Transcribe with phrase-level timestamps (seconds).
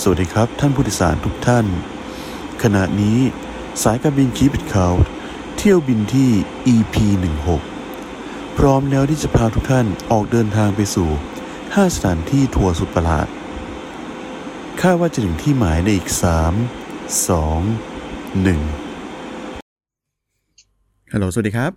[0.00, 1.66] สวัสดีครับ ท่านผู้โดยสารทุกท่าน
[2.62, 3.18] ขณะนี้
[3.82, 4.86] สายการบินคีบิดเขา
[5.56, 6.30] เที่ยวบินที่
[6.74, 6.96] EP
[7.76, 11.08] 16พร้อมแล้วที่จะพาทุกท่านออกเดินทางไปสู่
[11.52, 13.28] 5 สถานที่ทัวร์สุดประหลาด
[14.80, 16.18] คาดว่าจะถึงที่หมายในอีก 3
[17.28, 21.72] 2 1ฮัลโหลสวัสดีครับ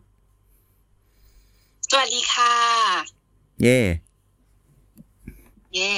[1.92, 2.54] สวัสดีค่ะ
[3.64, 3.80] เย่
[5.76, 5.94] เย่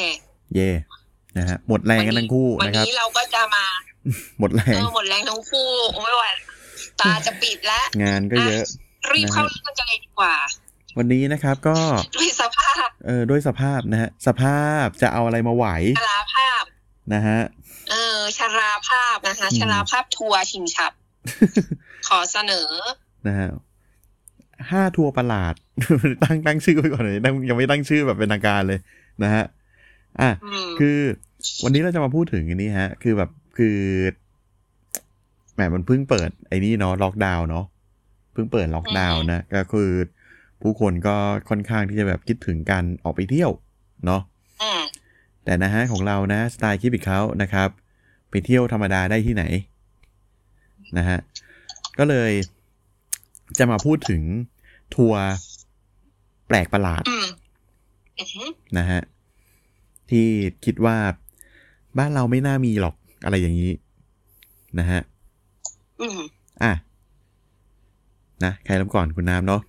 [0.55, 0.69] เย่
[1.37, 3.65] นะฮะหมดแรงกันทั้งคู่วันนะครับนี้เราก็จะมา
[4.39, 6.25] หมดแรเองอหมดแรงทั้งคู่โอ้ไม่ไหว
[7.01, 8.65] ตาจะปิดแล้วงานก็เยอะ
[9.11, 10.35] รีบเข้าเรื่องกันเลยดีกว่า
[10.97, 11.75] วันนี้นะครับก็
[12.17, 15.65] ด้วยสภาพ เออด้วยสภาพนะฮะสภาพจะเอาอะไรมาไหว
[15.99, 16.63] ชราภาพ
[17.13, 17.39] นะฮะ
[17.89, 20.91] เออชราภาพนะคะอืมชราภาพทัวร์ชิงฉับ
[22.07, 22.69] ขอเสนอ
[23.27, 23.49] นะฮะ
[24.71, 25.53] ห้าทัวร์ประหลาด
[26.23, 28.79] ตั้งตั้งชื่อไว้ก่อนเลยตั้งยังไม่ตั้งชื่อแบบเป็นทางการเลย
[29.23, 29.43] นะฮะ
[30.21, 30.99] อะอืมคือ
[31.63, 33.77] วันนี้เราจะมาพูดถึงอันนี้ฮะ คือแบบคือ
[35.53, 37.65] แหมมันเพิ่งเปิดไอ้นี่เนาะล็อกดาวน์เนาะ
[38.33, 39.91] เพิ่งเปิดล็อกดาวน์นะก็คือ
[40.61, 41.15] ผู้คนก็
[41.49, 43.51] ค่อนข้างที่จะแบบคิดถึงการออกไปเที่ยว
[44.05, 44.21] เนาะ
[44.61, 44.81] อืม
[45.43, 47.69] แต่นะฮะของเรานะสไตล์คิบิเขานะครับ
[48.29, 49.43] ไปเที่ยวธรรมดาได้ที่ไหน
[50.97, 51.19] นะฮะ
[51.99, 52.31] ก็เลย
[53.57, 54.21] จะมาพูดถึง
[54.95, 55.23] ทัวร์
[56.47, 57.27] แปลกประหลาดอืม
[58.19, 59.01] อือหือนะฮะ
[60.09, 60.27] ที่
[60.65, 60.97] คิดว่า
[61.97, 63.71] บ้านเราไม่น่ามีหรอกอะไรอย่างนี้
[64.79, 65.01] นะฮะ
[66.01, 66.19] อืม
[66.63, 66.73] อะ
[68.43, 69.61] นะใครเริ่มก่อนคุณน้ำเนาะ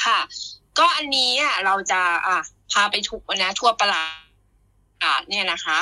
[0.00, 0.18] ค่ะ
[0.78, 2.38] ก็อันนี้อะเราจะอะ
[2.72, 4.04] พาไปทุกนะ ทั่วประหลา
[5.20, 5.78] ดเนี่ยนะคะ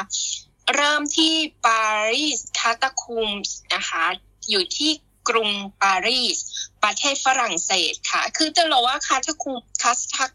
[0.75, 1.35] เริ่มที่
[1.67, 4.05] ปารีสคาตาคุมส์นะคะ
[4.51, 4.91] อยู่ที่
[5.29, 5.51] กรุง
[5.83, 6.39] ปารีส
[6.83, 10.31] ประเทศฝรั่งเศสค่ะ คือจะบอกว่าคาตาคุมคาสทัก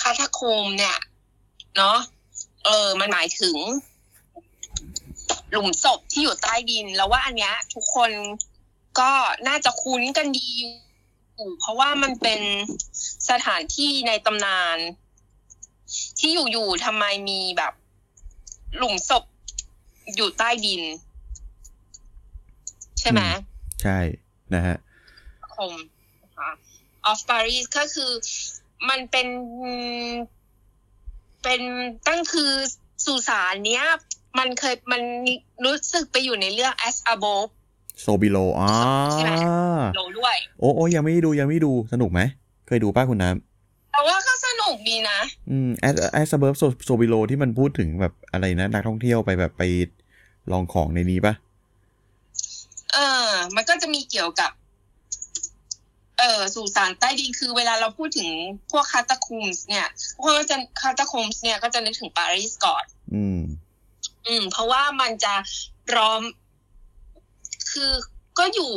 [0.00, 0.98] คาตาคุมเนี่ย
[1.76, 1.98] เนาะ
[2.66, 3.56] เออ มันหมายถึง
[5.50, 8.10] หลุมศพที่อยู่ใต้ดิน แล้วว่าอันเนี้ย ทุกคน
[9.00, 9.10] ก็
[9.48, 10.50] น่าจะคุ้นกันดี
[11.34, 12.40] อยู่เพราะว่ามันเป็น
[13.30, 14.78] สถานที่ในตำนาน
[16.18, 17.72] ที่อยู่ๆทำไมมีแบบ
[18.76, 19.24] หลุมศพ
[20.14, 20.82] อยู่ใต้ดิน
[23.00, 23.98] ใช่ไหมอืมใช่
[24.54, 24.76] นะฮะ
[25.54, 25.72] คม
[26.22, 26.50] นะคะ
[27.06, 28.10] ออฟปารีสก็คือ
[28.88, 29.28] มันเป็น
[31.46, 31.64] เป็น
[32.06, 32.52] ตั้งคือ
[33.04, 33.84] สุสานเนี้ย
[34.38, 35.02] มันเคยมัน
[35.64, 37.48] รู้สึกไปอยู่ในเรื่อง as above
[38.00, 38.68] So Below อ๋อ
[39.12, 39.32] ใช่ไหม
[39.96, 42.20] โลด้วย โอ้โอ้ยังไม่ได้ดูยังไม่ได้ดูสนุกไหม
[42.66, 45.18] เคยดูป้าคุณน้ำแต่ว่าก็สนุกดีนะ
[45.50, 49.62] อืม As As Above So Below ที่มันพูดถึงแบบอะไรนะนักท่องเที่ยวไปแบบไป
[50.52, 51.34] ลองของในนี้ปะ
[52.92, 52.98] เอ
[53.28, 54.50] อ มันก็จะมีเกี่ยวกับ
[56.18, 58.30] เออสุสานใต้ดินคือเวลาเราพูดถึง
[58.70, 59.86] พวก catacombs เนี่ย
[60.22, 62.84] พวกก็จะ catacombs เนี่ยก็จะนึกถึงปารีสก่อน
[63.14, 63.40] อืม
[64.26, 65.34] อืม เพราะว่ามันจะ
[65.96, 66.20] ร้อม
[67.72, 67.92] คือ
[68.38, 68.72] ก็อยู่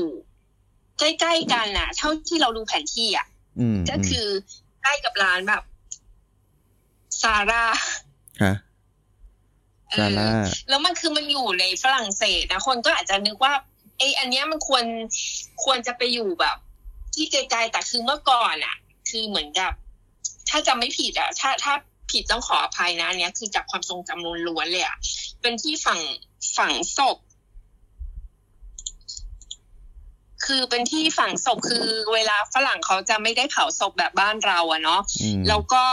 [0.99, 3.28] ใกล้ๆกันน่ะ เท่าที่เราดูแผนที่อะ
[3.59, 4.28] อืมก็คือ
[4.81, 5.63] ใกล้กับร้านแบบ
[7.22, 7.63] ซาร่า
[8.44, 8.55] ฮะ
[9.97, 10.29] ซาร่า
[10.69, 13.53] แล้วมันคือมันอยู่ในฝรั่งเศสนะคนก็อาจจะนึกว่า
[13.97, 14.83] ไอ้อันเนี้ยมันควร
[15.63, 16.57] ควรจะไปอยู่แบบ
[17.16, 18.75] ที่ไกลๆแต่คือเมื่อก่อนอะ
[19.09, 19.72] คือเหมือนกับ
[20.50, 21.74] ถ้าจำไม่ผิดอะ ถ้าถ้า
[22.12, 24.97] ผิดต้องขออภัยนะอันเนี้ยคือจากความทรงจำล้วนๆเลยอะ
[25.42, 26.00] เป็นที่ฝัง
[26.58, 27.18] ฝังศพ
[30.46, 35.86] คือเป็นที่ฝังศพคือเวลาฝรั่งเขาจะไม่ได้เผาศพแบบบ้านเราอะเนาะอืมแล้วก็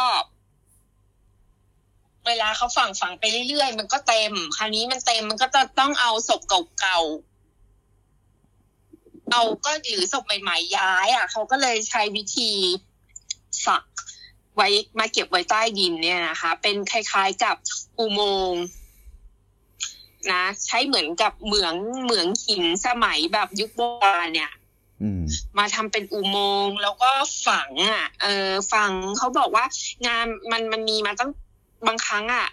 [2.27, 6.41] เวลาเขาฝังฝังไปเรื่อยๆมันก็เต็ม คราวนี้มันเต็มมันก็จะต้องเอาศพ
[6.81, 7.36] เก่าๆ
[9.31, 12.51] เอาก็หรือศพใหม่ๆย้ายอะเขาก็เลยใช้วิธี
[13.67, 13.83] ฝัก
[14.57, 17.57] ไว้มาเก็บไว้ใต้ดินเนี่ยนะคะ เป็นคล้ายๆกับ
[17.99, 18.23] อุโม
[18.53, 18.65] งค์
[20.33, 24.53] นะใช้เหมือนกับเหมืองเหมืองหินสมัยแบบยุคโบราณเนี่ย
[25.03, 25.23] อืม
[25.59, 27.11] มาทำเป็นอุโมงค์แล้วก็
[27.47, 29.65] ฝังอะ เออฝังเขาบอกว่า
[30.07, 31.31] งานมันมันมีมาตั้ง
[31.87, 32.47] บางครั้งอะ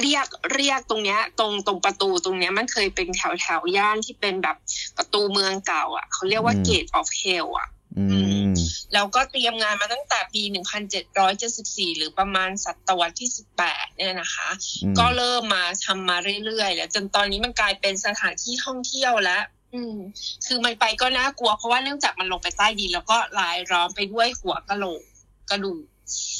[0.00, 4.56] เรียกเรียกตรงเนี้ย ตรงตรงประตูตรงเนี้ยมันเคยเป็นแถวแถวย่านที่เป็นแบบ
[4.96, 8.04] ประตูเมืองเก่า อะเขาเรียกว่าอืม Gate of Hell อะอื
[8.46, 8.48] ม
[8.92, 10.42] แล้วก็เตรียมงานมาตั้งแต่ปี
[11.20, 13.30] 1774 หรือประมาณศตวรรษที่
[13.62, 14.48] 18 เนี่ยนะคะ
[14.84, 19.42] อืมก็เริ่มมาทำมาเรื่อยๆ แล้วจนตอนนี้มันกลายเป็นสถานที่ท่องเที่ยวแล้ว
[19.74, 19.96] อืม
[20.46, 25.02] คือมันไปก็น่ากลัวเพราะว่าเนื่องจากมันลงไปใต้ดิน แล้วก็ลายล้อมไปด้วยหัวกะโหลก
[25.50, 25.82] กระดูก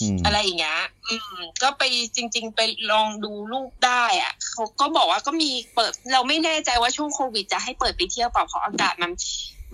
[0.00, 1.82] อืมอะไรอย่างเงี้ยอืม ก็ไป
[2.16, 9.10] จริง ๆ ไปลองดูรูปได้อะเขาก็บอกว่าก็มีเปิด เราไม่แน่ใจว่าช่วงโควิดจะให้เปิดไปเที่ยวเปล่าเพราะอากาศมัน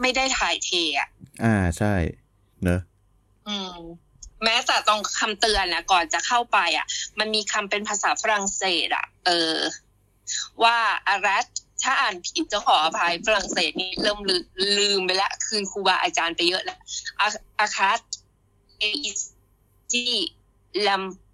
[0.00, 1.08] ไม่ได้ถ่ายเทอะ
[1.44, 1.94] อ่าใช่
[2.62, 2.80] เนอะ
[3.48, 3.76] อืม
[4.44, 6.86] แม้แต่ตรงคำเตือนนะก่อนจะเข้าไปอะ
[7.18, 9.56] มันมีคำเป็นภาษาฝรั่งเศสอะ เออ
[10.62, 10.76] ว่า
[11.08, 11.46] อารัต
[11.82, 14.44] ถ้าอ่านผิดจะขออภัยฝรั่งเศสนี่เริ่มลืม
[14.78, 16.78] ลืมไปแล้วคืนครูบาอาจารย์ไปเยอะแล้ว
[17.60, 17.98] อาคาส
[18.78, 18.84] เอ
[19.92, 20.04] จี
[20.88, 20.90] ล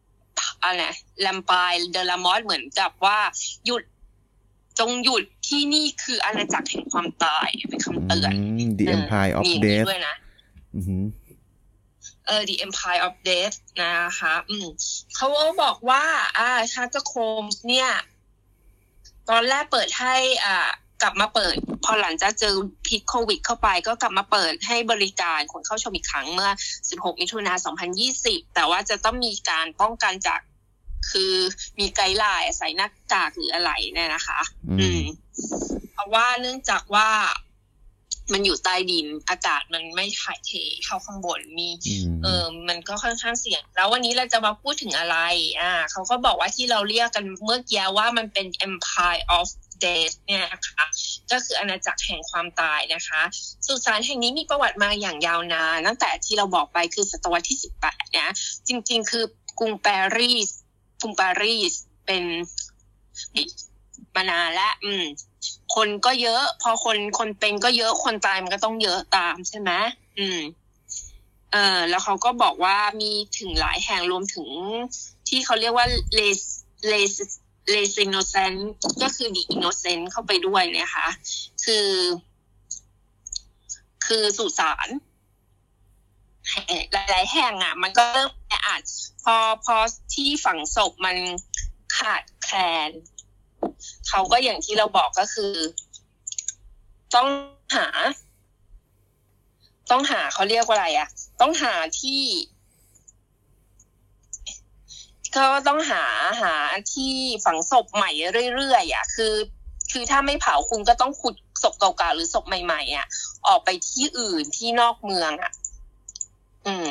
[0.09, 0.83] ำอะไร
[1.27, 3.19] ลำปายเดลามอสเหมือนกับว่า
[3.67, 3.83] หยุด
[4.79, 8.33] จงหยุดที่นี่คืออาณาจักรแห่งความตายเป็นคำเตือน
[8.79, 10.15] The Empire of Death ด้วยนะ
[10.75, 11.05] อือหือ
[12.27, 14.67] เออ The Empire of Death นะคะอืม
[15.17, 15.29] เขา
[15.63, 16.05] บอกว่า
[16.39, 17.13] อ่าชาร์จโค
[17.43, 17.91] มเนี่ย
[19.31, 20.69] ตอนแรกเปิดให้อ่า
[21.03, 22.55] กลับมาเปิด พอหลังจากเจอ
[22.87, 26.51] พิษโควิด เข้าไป ก็กลับมาเปิดให้บริการคนเข้าชมอีกครั้งเมื่อ
[26.87, 27.59] 16 มิถุนายน
[28.09, 30.41] 2020 แต่ว่าจะต้องมีการป้องกันจาก
[31.11, 31.35] คือ
[31.79, 34.41] มีไกด์ไลน์ใส่หน้ากากหรืออะไรเนี่ยนะคะ
[34.81, 35.03] อืม
[35.93, 37.09] เพราะว่าเนื่องจากว่า
[38.33, 40.53] มันอยู่ใต้ดินอากาศมันไม่ถ่ายเท
[40.85, 41.69] เข้าข้างบนมี
[42.23, 45.17] เออมันก็ค่อนข้างเสี่ยง แล้ววันนี้เราจะมาพูดถึงอะไร
[45.61, 49.49] อ่า เขาก็บอกว่าที่เราเรียกกันเมื่อกี้ว่ามันเป็น empire of
[49.83, 50.85] d e a t เนี่ยนะคะ
[51.31, 53.21] ก็คืออาณาจักรแห่งความตายนะคะ
[53.67, 58.29] สุสานแห่งนี้มีประวัติมาอย่างยาวนานตั้งแต่ที่เราบอกไปคือศตวรรษที่สิบแปดนะ
[58.69, 59.25] จริงๆ คือ
[59.59, 60.49] กรุงปารีส
[61.01, 61.73] กรุงปารีส
[62.07, 62.25] เป็น
[64.15, 65.05] มานานแล้วอืม
[65.75, 69.71] คนก็เยอะ พอคนคนเป็นก็เยอะคนตายมันก็ต้องเยอะตามใช่ไหม
[70.19, 70.41] อืม
[71.53, 74.49] เออแล้วเขาก็บอกว่ามีถึงหลายแห่งรวมถึง
[75.29, 76.41] ที่เขาเรียกว่า Les
[76.89, 77.13] Les
[77.69, 78.55] Les Innocents
[79.03, 81.07] ก็คือ The Innocents เข้าไปด้วยนะคะ
[81.65, 81.89] คือ
[84.07, 84.89] คือสุสาน
[86.93, 88.83] หลาย ๆ แห่งอะ มันก็เริ่มแออัด
[89.23, 89.77] พอพอ
[90.15, 91.17] ที่ฝังศพมัน
[91.97, 92.57] ขาดแคล
[92.89, 92.91] น
[94.09, 95.55] เขาก็อย่างที่เราบอกก็คือ
[97.15, 97.29] ต้อง
[97.77, 97.89] หา
[99.91, 101.09] ต้องหาเขาเรียกว่าอะไรอะ
[101.41, 102.21] ต้องหาที่
[105.37, 106.05] ก็ต้องหา
[106.43, 106.55] หา
[106.93, 107.13] ที่
[107.45, 108.11] ฝังศพใหม่
[108.55, 109.35] เรื่อยๆอะคือ
[109.93, 113.07] คือถ้าไม่เผาคุณก็ต้องขุดศพเก่าๆหรือศพใหม่ๆอะ
[113.47, 115.53] ออกไปที่อื่นที่นอกเมืองอะ
[116.67, 116.87] อืม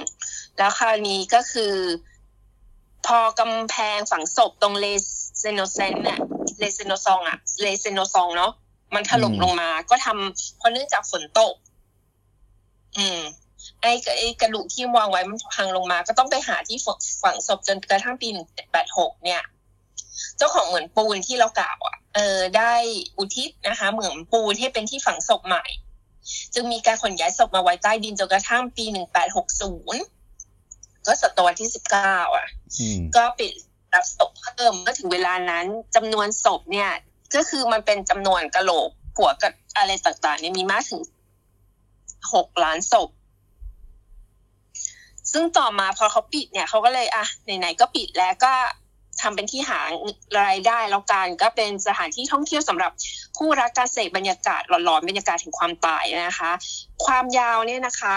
[0.57, 1.73] แล้วคราวนี้ก็คือ
[3.07, 4.85] พอกำแพงฝังศพตรงเล
[5.39, 6.19] เซโนเซนเนี่ย
[6.59, 8.51] เลเซโนซองอะเลเซโนซองเนาะ
[8.95, 11.53] มันถล่มลงมา ก็ทำเพราะเนื่องจากฝนตก
[12.97, 13.19] อืม
[13.81, 16.77] ไอ้ไอ้กระดูกที่วางไว้มันพังลงมา ก็ต้องไปหาที่
[17.23, 19.41] ฝังศพจนกระทั่งปีหนึ่งเจ็ดแปดหกเนี่ย
[20.37, 22.73] เจ้าของเหมือนปูนที่เรากล่าวอะเออได้
[23.17, 25.65] อุทิศนะคะ เหมือนปูนให้เป็นที่ฝังศพใหม่
[26.53, 30.01] จึงมีการขนย้ายศพมาไว้ใต้ดินจนกระทั่งปีหนึ่งแปดหกศูนย์
[31.05, 32.47] ก็ศตวรรษที่สิบเก้าอะ
[33.15, 33.51] ก็ปิด
[33.93, 36.89] รับศพเพิ่มเมื่อถึงเวลานั้นจำนวนศพเนี่ย
[37.35, 41.01] ก็คือมันเป็นจำนวนกะโหลกหัวกับอะไรต่างๆเนี่ยมีมากถึง
[42.33, 43.09] หกล้านศพ
[45.31, 48.53] ซึ่งต่อมาพอเขาปิดเนี่ยเขาก็เลยอะไหนๆก็ปิดแล้วก็
[49.21, 49.79] ทำเป็นที่หา
[50.41, 52.91] รายได้แล้วกันก็เป็นสถานที่ท่องเที่ยวสำหรับ
[53.37, 56.51] ผู้รักการเสพบรรยากาศหลอนๆบรรยากาศถึงความตายนะคะ
[57.05, 58.15] ความยาวเนี่ยนะคะ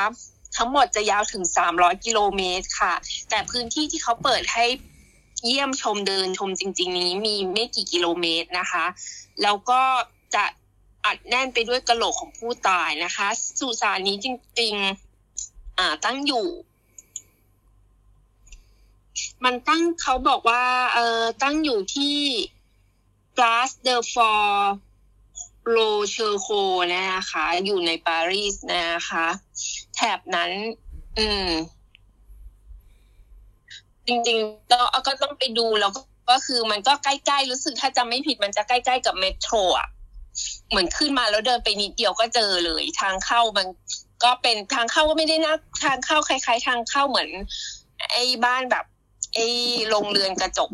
[0.56, 2.94] ทั้งหมดจะยาวถึงสามร้อยกิโลเมตรค่ะ
[3.30, 4.64] แต่พื้นที่ที่เขาเปิดให้
[5.44, 8.84] เยี่ยมชมเดินชมจริง ๆ นี้มีไม่กี่กิโลเมตรนะคะ
[9.42, 9.80] แล้วก็
[10.34, 10.44] จะ
[11.04, 13.28] อัดแน่นไปด้วยกระโหลกของผู้ตายนะคะ
[13.58, 14.26] สุสานนี้จ
[14.60, 16.46] ริงๆอ่าตั้งอยู่
[19.44, 20.64] มันตั้งเขาบอกว่า
[20.94, 22.16] เออตั้งอยู่ที่
[23.36, 24.54] Place de f o r
[25.76, 26.60] l o c h e r c o
[26.94, 29.26] นะคะ อยู่ในปารีสนะคะ
[29.94, 30.50] แถบนั้น
[31.18, 31.48] อืม
[34.06, 35.92] จริงๆก็ก็ต้องไปดูแล้ว
[36.30, 39.88] ก็คือมันก็ใกล้ๆ รู้สึกถ้าจำไม่ผิดมันจะใกล้ๆกับเมโทรอะ
[40.70, 43.66] เหมือนขึ้นมาแล้วเดินไปนิดเดียวก็เจอเลย ทางเข้ามัน
[44.24, 47.30] ก็เป็นทางเข้าก็ไม่ได้นะทางเข้าคล้าย ๆ ทางเข้าเหมือน
[48.12, 48.84] ไอ้บ้านแบบ
[49.34, 49.46] ไอ้
[49.88, 50.70] โรงเรือนกระจก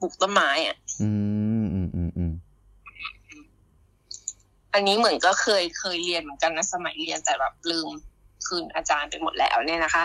[0.00, 1.10] ปลูกต้นไม้อะ อื
[1.62, 2.32] มอืมอืมอืม
[4.74, 7.88] อันนี้เหมือนก็เคยเคยเรียนเหมือนกันนะสมัยเรียนแต่แบบลืม
[8.46, 10.04] คืนอาจารย์ไปหมดแล้วเนี่ยนะคะ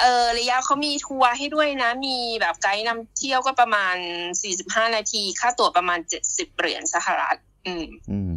[0.00, 3.96] เออระยะเขามีทัวร์ให้ด้วยนะ มีแบบไกด์นำเที่ยวก็ประมาณ
[4.42, 8.32] สี่สิบห้านาที ค่าตั๋วประมาณเจ็ดสิบเหรียญสหรัฐ อืม อืม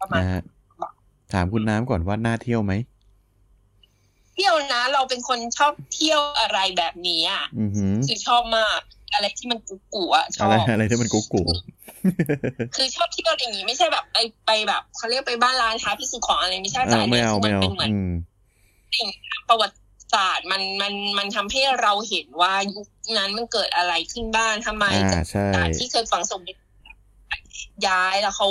[0.00, 0.20] ประมาณ
[1.32, 2.72] ถามคุณน้ำก่อนว่าน่าเที่ยวไหม
[4.34, 7.44] เที่ยวนะ เราเป็นคนชอบเที่ยวอะไรแบบนี้อะ
[8.06, 8.80] คือชอบมาก
[9.14, 11.42] อะไรที่มันกุกูอะชอบอะไรอะไรที่มันกุกู
[12.76, 17.90] คือชอบเที่ยวอย่างนี้ไม่ใช่แบบไปไปแบบเขาเรียกไปบ้านร้านท้าพิสูจน์ของอะไรไม่ใช่แต่อันนี้คือมันเป็นเหมือน
[18.94, 19.08] สิ่ง
[19.48, 19.78] ประวัติ
[20.14, 22.88] ศาสตร์มันมันมันทำให้เราเห็นว่ายุค
[23.18, 24.84] นั้นมันเกิดอะไรขึ้นบ้างทำไม
[25.56, 26.40] จากที่เคยฝังศพ
[27.86, 28.48] ย้ายแล้วเขา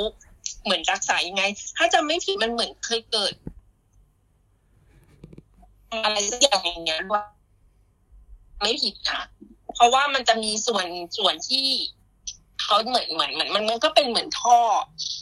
[0.63, 1.43] เหมือนรักษายังไง
[1.77, 3.33] ถ้าจำไม่ผิดมันเหมือนเคยเกิด
[6.03, 7.21] อะไรสักอย่างอย่างเงี้ยว่า
[8.61, 9.21] ไม่ผิดนะ
[9.75, 11.65] เพราะว่ามันจะมีส่วนส่วนที่
[12.61, 14.57] เขาเหมือนเหมือนเหมือนมันมันก็เป็นเหมือนท่อ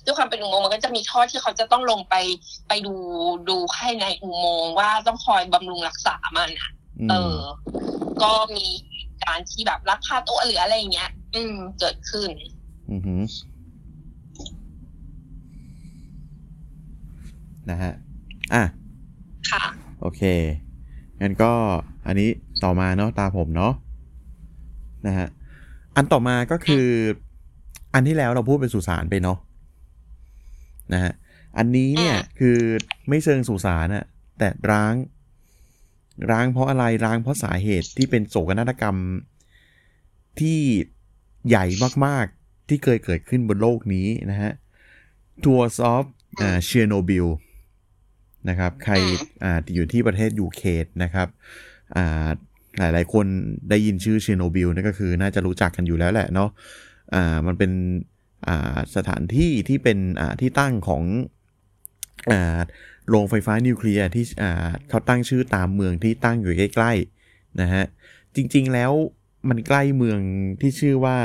[0.06, 2.16] ด้วยความเป็นอุโมงค์มันก็จะมีท่อที่เขาจะต้องลงไป
[2.68, 2.94] ไปดู
[3.50, 6.70] ดูให้ในอุโมงค์ว่าต้องคอยบำรุงรักษามันอะ
[7.02, 7.40] อืมเออ
[8.24, 8.68] ก็มี
[9.24, 12.30] การที่แบบลักพาตัวหรืออะไรอย่างเงี้ย อืม เกิดขึ้น
[12.92, 13.22] อือหือ
[17.70, 17.94] นะฮะ
[18.54, 18.64] อะ
[19.52, 19.64] ค่ะ
[20.02, 20.22] โอเค
[21.22, 21.52] งั้นก็
[22.08, 22.30] อันนี้
[22.64, 23.74] ต่อมาเนาะตาผมเนาะ
[25.08, 25.28] นะฮะ
[25.96, 26.88] อันต่อมาก็คือ
[27.94, 29.38] อันที่แล้วเราพูดเป็นสุสานไปเนาะ
[30.94, 31.14] นะฮะ
[31.58, 32.58] อันนี้เนี่ยอ่าคือ
[33.10, 34.06] ไม่เชิงสุสานอะ
[34.38, 34.94] แต่ร้าง
[36.32, 38.96] ร้างเพราะอะไรร้างเพราะสาเหตุที่เป็นโศกนาฏกรรม
[40.40, 40.60] ที่
[41.48, 41.66] ใหญ่
[42.06, 44.52] มากๆที่เคยเกิดขึ้นบนโลกนี้นะฮะ
[45.44, 46.06] Tours of
[46.42, 48.94] อ่า Chernobyl นะครับ ใคร
[49.44, 51.28] อ่าที่อยู่ที่ประเทศยูเครนนะครับ
[51.96, 52.28] อ่า
[52.80, 53.26] หลาย ๆ คน
[53.70, 56.50] ได้ยินชื่อเชโนบิลนั่นก็คือน่าจะรู้จักกันอยู่แล้วแหละเนาะ
[57.16, 57.72] อ่ามันเป็น
[58.48, 61.04] อ่าสถานที่ที่เป็นอ่าที่ตั้งของ
[62.32, 62.60] อ่า
[63.10, 66.92] โรงไฟฟ้านิวเคลียร์ที่อ่าเขาตั้งชื่อตามเมืองที่ตั้งอยู่ใกล้
[67.26, 67.86] ๆ นะฮะ
[68.36, 68.92] จริง ๆ แล้ว
[69.50, 70.20] มันใกล้เมือง
[70.62, 71.18] ที่ชื่อว่า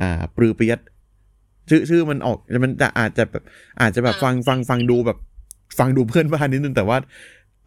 [0.00, 0.80] อ่าปรือเปียด
[1.68, 3.44] ชื่อชื่อมันออกมันจะอาจจะแบบ
[3.80, 5.18] อาจจะแบบอ่าฟังฟังฟังดูแบบ
[5.78, 6.96] ฟังดูเพื่อนบ้านนิดนึงแต่ว่า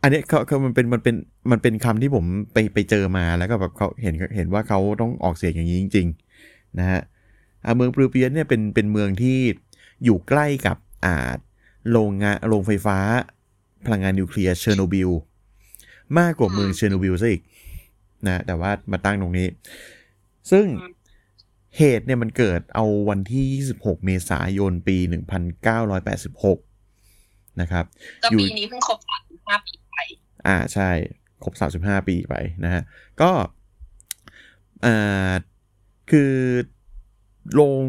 [0.01, 1.15] อันนี้เขาเขามันเป็นมันเป็น
[1.51, 6.07] มันเป็นคำที่ผมไปไปเจอมาแล้วก็แบบเขาเห็นเห็นว่าเขาต้องออกเสียงอย่างนี้จริง
[6.43, 7.01] ๆ นะฮะ
[7.75, 9.37] เมืองปริเปียตเนี่ยเป็นเป็นเมืองที่
[10.03, 11.15] อยู่ใกล้กับอ่า
[11.91, 12.97] โรงงานโรงไฟฟ้า
[13.85, 15.09] พลังงานนิวเคลียร์เชอร์โนบิล
[16.19, 17.41] มากกว่าเมืองเชอร์โนบิลซะอีก
[18.27, 19.47] นะแต่ว่ามาตั้งตรงนี้
[20.51, 20.65] ซึ่ง
[21.77, 23.45] เหตุเนี่ยมันเกิดเอาวันที่
[23.81, 24.97] 26 เมษายนปี
[25.83, 26.68] 1986
[27.61, 27.85] นะครับ
[28.23, 29.95] ก็อยู่ปีนี้เพิ่งครบสามสิบห้าปีไป
[30.47, 30.89] อ่าใช่
[31.43, 31.53] ครบ
[31.85, 32.81] 35ปีไปนะฮะ
[33.21, 33.31] ก็
[34.85, 35.31] อ่า
[36.11, 36.33] คือ
[37.53, 37.83] โรง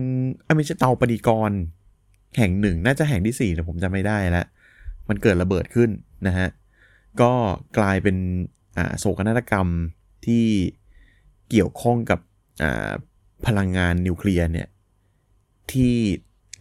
[0.47, 1.61] อะไม่ใช่เตาปฏิกรณ์
[2.39, 4.47] แห่งหนึ่ง น่าจะแห่งที่สี่แต่ผมจำไม่ได้แล้ว
[5.09, 5.91] มันเกิดระเบิดขึ้น
[6.27, 6.49] นะฮะ
[7.21, 7.33] ก็
[7.79, 8.17] กลายเป็น
[8.77, 9.67] อ่าโศกนาฏกรรม
[10.27, 10.47] ที่
[11.51, 12.21] เกี่ยวข้องกับ
[12.63, 12.93] อ่า
[13.47, 14.69] พลังงานนิวเคลียร์เนี่ย
[15.73, 15.93] ที่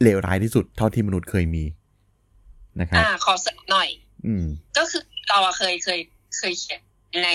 [0.01, 1.63] เลวร้ายที่สุดเท่าที่มนุษย์เคยมี
[2.79, 3.89] นะครับอ่าขอเสริมหน่อย
[4.25, 4.45] อืม
[4.77, 5.99] ก็คือเราอะเคยเคย
[6.38, 6.81] เคยเขียน
[7.23, 7.29] ใน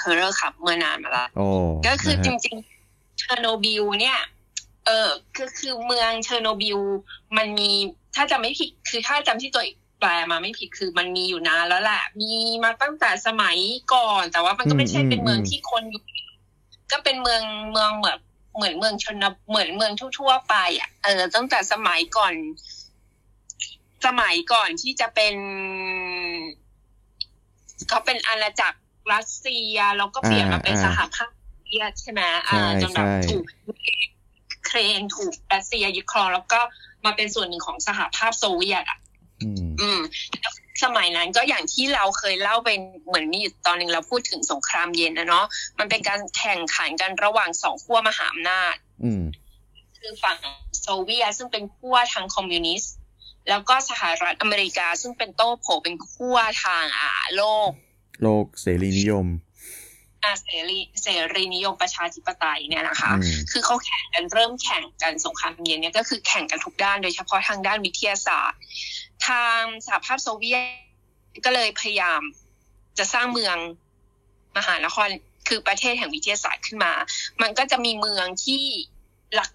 [0.00, 1.46] Horror Club เมื่อนานมาแล้วโอ้
[1.86, 4.20] ก็คือนะฮะจริงๆเชอร์โนบิลเนี่ย
[4.86, 6.78] เออคือคือเมืองเชอร์โนบิล
[7.36, 7.70] มันมี
[8.14, 12.32] ถ้าจำไม่ผิดคือถ้าจำที่ตัวเองแปลมาไม่ผิดคือมันมีอยู่นานแล้วแหละมี
[12.64, 13.56] มาตั้งแต่สมัย
[13.92, 16.02] ก่อน แต่ว่ามันก็ไม่ใช่เป็นเมืองที่คนอยู่
[16.92, 18.18] ก็เป็นเมืองเมืองเหมือน
[18.56, 22.34] เหมือนเมืองชนบทเหมือนเมืองทั่วๆไปอะเออตั้งแต่สมัยก่อน
[24.04, 25.34] สมัยก่อนที่จะเป็น
[27.88, 28.78] เขาเป็นอาณาจักร
[29.12, 33.44] รัสเซียแล้วก็เปลี่ยนมาเป็นอ่าสอ่าหภาพโซเวียตใช่ไหมใช่อ่าจนแบบใช่ถูก
[34.66, 36.60] เครนถูกรัสเซียยึดครองแล้วก็
[37.04, 38.98] มาเป็นส่วนหนึ่งของสหภาพโซเวียตอะ
[39.42, 40.00] อืมอืม
[40.40, 45.46] แล้วสมัยนั้นก็อย่างที่เราเคยเล่าเป็นเหมือนมีอยู่ตอนหนึ่งเราพูดถึงสงครามเย็นนะเนาะ
[45.78, 49.22] มันเป็นการแข่งขันกันระหว่างสองขั้วมหาอำนาจอืม
[49.98, 50.36] คือฝั่ง
[50.82, 52.94] โซเวียตซึ่งเป็นขั้วทางคอมมิวนิสต์
[53.48, 57.70] แล้วก็สหรัฐอเมริกาซึ่งเป็นโต้โผเป็นขั้วทางอ่าโลก
[58.22, 59.26] โลกเสรีนิยม
[60.24, 68.60] อาเสรีเสรีนิยมประชาธิปไตยเนี่ยนะคะอืมคือเขาแข่งกันเริ่มแข่งกันสงครามเย็นเนี่ยก็คือแข่งกันทุกด้านโดยเฉพาะทางด้านวิทยาศาสตร์
[69.28, 70.58] ทางสหภาพโซเวีย
[71.36, 72.20] ตก็เลยพยายาม
[72.98, 73.56] จะสร้างเมือง
[74.56, 75.08] มหานคร
[75.48, 76.92] คือประเทศแห่งวิทยาศาสตร์ขึ้นมา
[77.42, 78.64] มันก็จะมีเมืองที่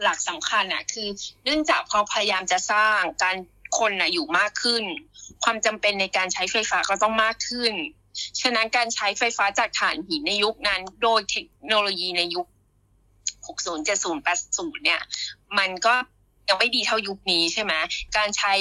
[0.03, 1.07] หลักๆสำคัญน่ะคือ
[1.43, 3.35] เนื่องจากพอพยายามจะสร้างการ
[3.77, 4.83] คนน่ะอยู่มากขึ้น
[5.43, 7.73] ความจำเป็นในการใช้ไฟฟ้าก็ต้องมากขึ้น
[8.41, 12.47] ฉะนั้นการใช้ไฟฟ้าจากถ่านหินในยุคนั้น โดยเทคโนโลยีในยุค
[13.47, 15.01] 60 70 80 เนี่ย
[15.57, 15.93] มันก็
[16.47, 17.73] ยังไม่ดีเท่ายุคนี้ใช่ไหม
[18.17, 18.53] การใช้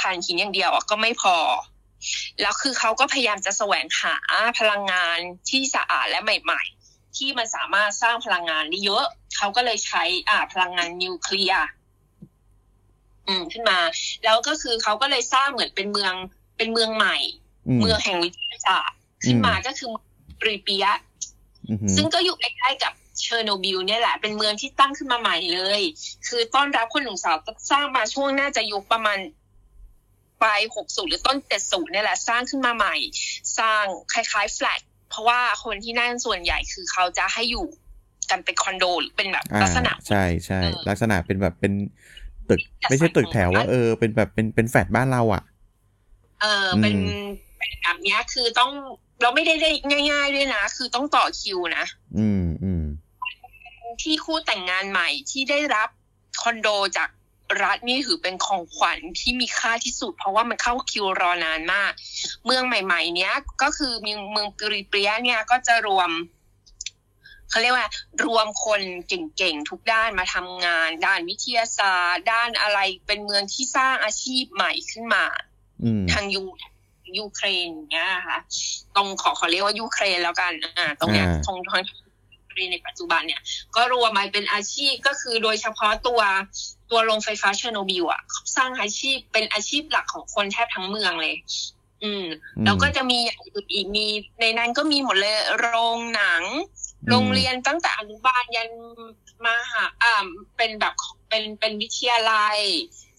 [0.00, 1.36] ถ่านหินอย่างเดียวก็ไม่พอ
[2.40, 4.14] แล้วคือเขาก็พยายามจะแสวงหา
[4.58, 5.18] พลังงาน
[5.50, 9.04] ที่สะอาดและใหม่ ๆ ที่มันสามารถสร้างพลังงานได้เยอะ
[9.36, 11.64] เขาก็เลยใช้อ่าพลังงานนิวเคลียร์
[13.28, 13.78] อืมขึ้นมา
[14.24, 16.14] แล้วก็คือเขาก็เลยสร้างเหมือนเป็นเมือง
[16.56, 17.16] เป็นเมืองใหม่
[17.68, 19.88] อืมเมืองแห่งวิทยาศาสตร์ขึ้นมาก็คือ
[20.40, 20.94] Pripyat
[21.68, 22.92] อืมซึ่งก็อยู่ใกล้ๆกับ
[23.22, 25.82] เชอร์โนบิลเนี่ยแหละ เป็นเมืองที่ตั้งขึ้นมาใหม่เลย
[26.28, 27.36] คือต้อนรับคนหนุ่มสาว
[27.70, 29.18] สร้างมาช่วงน่าจะยุคประมาณ
[30.42, 32.94] ปลาย60หรือต้น70เนี่ยแหละ สร้างขึ้นมาใหม่
[33.58, 34.80] สร้างคล้ายๆแฟลต
[35.10, 37.66] เพราะว่าคนที่นั่นส่วนใหญ่คือเขาจะให้อยู่
[38.30, 41.72] กันเป็นคอนโดหรือเป็นแบบอ่าลักษณะ ใช่ใช่เออลักษณะเป็นแบบเป็น
[42.50, 45.42] ตึกจัดสรรไม่ใช่ตึกแถวว่าของบ้านเออเป็นแบบเป็นเป็นแฟลตบ้านเราอะ
[46.40, 47.26] เออเป็นอืม
[47.58, 48.70] เป็นแบบเนี้ย คือต้อง
[49.22, 49.70] เราไม่ได้ได้
[50.10, 51.84] ง่าย ๆด้วยนะ คือต้องต่อคิวนะ
[52.18, 52.84] อืมอืม
[54.02, 55.88] ที่คู่แต่งงานใหม่ที่ได้รับ
[56.42, 57.08] คอนโดจาก
[57.62, 61.92] รัฐนี่ถือเป็นของขวัญที่มีค่าที่สุด เพราะว่ามันเข้าคิวรอนานมาก
[62.44, 66.10] เมืองใหม่ ๆ เนี้ยก็คือเมืองเมืองปริเปียเนี่ยก็จะรวม
[67.50, 67.88] เขาเรียกว่า
[68.24, 75.24] รวมคนเก่งๆทุกด้านมาทำงาน ด้านวิทยาศาสตร์ ด้านอะไรเป็นเมืองที่สร้างอาชีพใหม่ขึ้นมา
[75.82, 76.42] อืมทางยู
[77.18, 78.38] ยูเครนอย่างเงี้ยค่ะ
[78.96, 81.82] ตรงขอขอเรียกว่ายูเครนแล้วกันอ่าตรงเนี้ยอ่าตรงทาง
[82.34, 83.40] ยูเครนในปัจจุบันเนี่ย
[83.76, 86.20] ก็รวมมาเป็นอาชีพก็คือโดยเฉพาะตัว
[86.90, 88.22] ตัวโรงไฟฟ้าเชอร์โนบิลอะ
[88.56, 91.36] สร้างอาชีพเป็นอาชีพหลักของคนแทบทั้งเมืองเลย
[92.04, 92.24] อืม
[92.64, 94.06] แล้วก็จะมีอย่างอื่นอีกมี
[94.40, 96.42] ในนั้นก็มีหมดเลยโรงหนัง
[97.10, 98.70] โรงเรียนตั้งแต่อนุบาลยัน
[99.44, 100.94] มหาอ่าเป็นแบบ
[101.28, 102.58] เป็นเป็นวิทยาลัย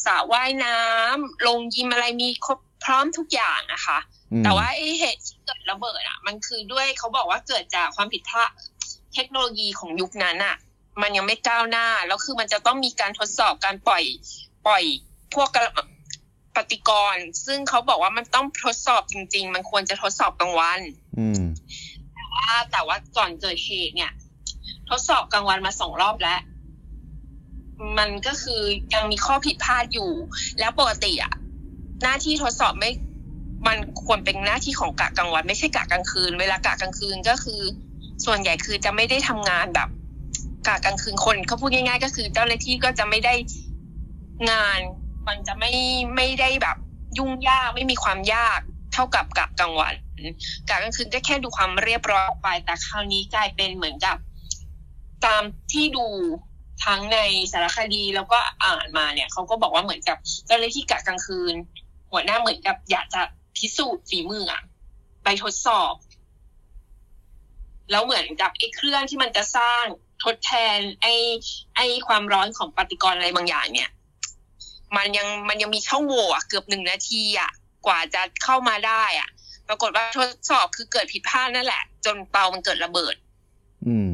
[0.05, 3.97] สระว่ายน้ำโรงยิมอะไรมีครบพร้อมทุกอย่างนะคะ
[4.31, 8.49] อืมแต่ว่าไอ้เหตุที่เกิดระเบิดอะ มันคือด้วยเขาบอกว่าเกิดจากความผิดพลาด
[9.13, 10.55] เทคโนโลยีของยุคนั้นอะ
[11.01, 14.03] มันยังไม่ก้าวหน้า แล้วคือมันจะต้องมีการทดสอบการปล่อย
[14.67, 14.83] ปล่อย
[15.33, 15.71] พวกกระ
[16.55, 20.79] ปฏิกรณ์ซึ่งเขาบอกว่ามันต้องทดสอบจริง ๆ มันควรจะทดสอบกลางวัน
[21.19, 21.43] อืม
[22.37, 24.11] ว่าแต่ว่าก่อนเกิดเหตุเนี่ย
[24.89, 26.39] ทดสอบกลางวันมาสองรอบแล้ว
[27.97, 28.61] มันก็คือ
[28.93, 30.11] ยังมีข้อผิดพลาดอยู่
[30.59, 31.33] แล้วปกติอะ
[32.03, 32.91] หน้าที่ทดสอบไม่
[33.67, 37.61] มันควรเป็นหน้าที่ของกะกลางวัน ไม่ใช่กะกลางคืน เวลากะกลางคืนก็คือ
[38.25, 39.89] ส่วนใหญ่คือจะไม่ได้ทำงานแบบ
[40.67, 43.33] กะกลางคืนคนเขาพูดง่าย ๆ ก็คือเจ้าหน้าที่ก็จะไม่ได้
[44.51, 44.79] งาน
[45.27, 45.71] มันจะไม่
[46.15, 46.77] ไม่ได้แบบ
[47.17, 48.59] ยุ่งยากไม่มีความยาก
[48.93, 49.93] เท่ากับกะกลางวัน
[50.69, 54.17] กะกลางคืนก็แค่ดูความเรียบร้อยไป แต่คราวนี้กลายเป็นเหมือนกับ
[55.25, 55.43] ตาม
[55.73, 56.07] ที่ดู
[56.85, 57.17] ทั้งใน
[57.51, 61.53] สารคดีแล้วก็อ่านมาเนี่ยเขาก็บอกว่าเหมือนกับเจ้าหน้าที่กะกลางคืน
[62.11, 63.21] หัวหน้าเหมือนกับ อยากจะ
[63.57, 64.61] พิสูจน์ฝีมืออะ
[65.23, 65.93] ไปทดสอบ
[67.91, 69.83] แล้วเหมือนกับไอ้เครื่องที่มันจะสร้าง
[70.23, 71.13] ทดแทน ไอ้
[71.75, 73.89] ไอ้ความร้อนของปฏิกรณ์อะไรบางอย่างเนี่ย
[74.97, 77.51] มันยังมันยังมีช่องโหว่อะเกือบหนึ่งนาทีอะ
[77.85, 79.29] กว่าจะเข้ามาได้อะ
[79.69, 83.15] ปรากฏว่าทดสอบคือเกิดผิดพลาดนั่นแหละ จนเตามันเกิดระเบิด
[83.87, 84.11] อืม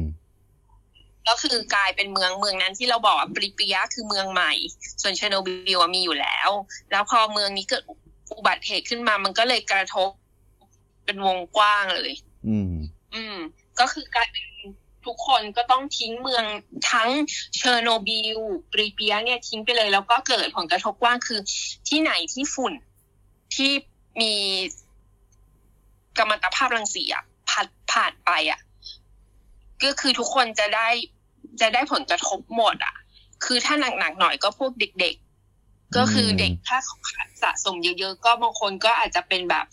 [1.28, 4.52] ก็คือกลายเป็นเมืองเมืองนั้นที่เราบอกว่า Pripyat คือเมืองใหม่
[5.02, 6.50] ส่วนเชอร์โนบิลอะมีอยู่แล้ว
[6.90, 7.82] แล้วพอเมืองนี้เกิด
[8.38, 10.10] อุบัติเหตุขึ้นมา มันก็เลยกระทบ
[11.04, 12.12] เป็นวงกว้างเลย
[12.48, 12.72] อืม
[13.14, 13.36] อืม
[13.80, 14.44] ก็คือกลายเป็น
[15.06, 16.44] ทุกคนก็ต้องทิ้งเมือง
[16.90, 17.10] ทั้ง
[17.56, 18.38] เชอร์โนบิล
[18.72, 21.40] Pripyat เนี่ยทิ้งไปเลย แล้วก็เกิดผลกระทบกว้างคือ
[21.88, 22.72] ที่ไหนที่ฝุ่น
[23.54, 23.70] ที่
[24.20, 24.32] มี
[26.16, 28.60] กัมมันตภาพรังสีอะพัดผ่านไปอะ
[29.82, 30.88] ก็คือทุกคนจะได้
[31.60, 32.94] จะได้ผลกระทบหมด อะ
[33.44, 35.14] คือถ้าหนักๆหน่อยก็พวกเด็ก
[35.56, 36.78] ๆ ก็คือเด็กถ้า
[37.42, 39.66] สะสมเยอะๆก็บางคนก็อาจจะเป็นแบบ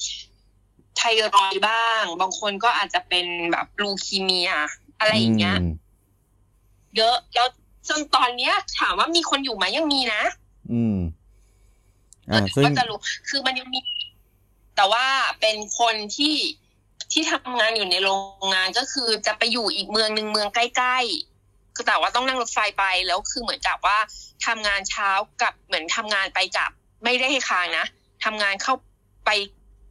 [0.98, 1.02] ไท
[1.36, 4.52] รอยด์บ้าง บางคนก็อาจจะเป็นแบบลูคีเมีย
[5.00, 5.74] อะไรอย่างเงี้ยอืม
[6.98, 7.48] เยอะแล้ว
[7.90, 10.22] จนตอนเนี้ย ถามว่ามีคนอยู่ไหมยังมีนะ
[10.74, 10.98] อืม
[12.32, 12.98] อ่าซึ่งก็จะรู้
[13.30, 13.80] คือมันยังมี
[14.82, 15.10] แต่ว่า
[15.42, 16.36] เป็นคนที่
[17.12, 18.10] ที่ทำงานอยู่ในโร
[18.44, 23.98] งงานก็คือจะไปอยู่อีกเมืองหนึ่งเมืองใกล้ๆคือแต่ว่าต้องนั่งรถไฟไปแล้วคือเหมือนกับว่า
[24.46, 25.10] ทำงานเช้า
[25.42, 26.72] กับเหมือนทำงานไปกลับ
[27.04, 27.86] ไม่ได้ให้ค้างนะ
[28.24, 28.74] ทำงานเข้า
[29.26, 29.30] ไป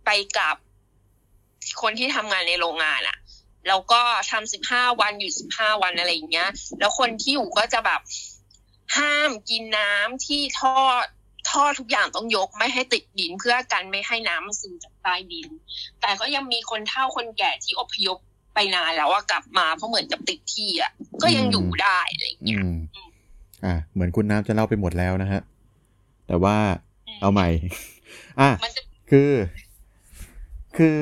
[0.07, 0.57] ไปกลับ
[1.83, 3.16] คนที่ทำงานในโรงงานอะ
[3.68, 6.48] แล้วก็ทำสิบห้าวันอยู่สิบห้าวันอะไรอย่างเงี้ย
[6.79, 8.00] แล้วคนที่อยู่ก็จะแบบ
[8.96, 10.76] ห้ามกินน้ำที่ท่อ
[11.50, 15.48] ท่อทุกอย่างต้องยกไม่ให้ติดดินเพื่อกันไม่ให้น้ำมันซึมจากใต้ดิน
[16.00, 18.18] แต่ก็ยังมีคนเฒ่าคนแก่ที่อพยพ
[18.54, 20.90] ไปนานแล้วอะกลับมาเพราะเหมือนกับติดที่อะ
[21.22, 22.78] ก็ยังอยู่ได้อะไรอย่างอืเงี้ยม
[23.64, 25.40] อ่าเหมือนคุณน้ำจะเล่าไปหมดแล้วนะฮะ
[26.26, 26.56] แต่ว่า
[27.20, 27.48] เอาใหม่
[28.40, 29.30] อะมันจะคือ
[30.76, 30.98] คือ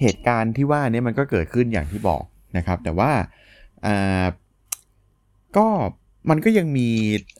[0.00, 2.24] เหตุการณ์ที่ว่าเนี้มันก็เกิดขึ้นอย่างที่บอก
[2.56, 3.10] นะครับ แต่ว่า
[3.86, 4.24] อ่า
[5.56, 5.66] ก็
[6.30, 6.88] มันก็ยังมี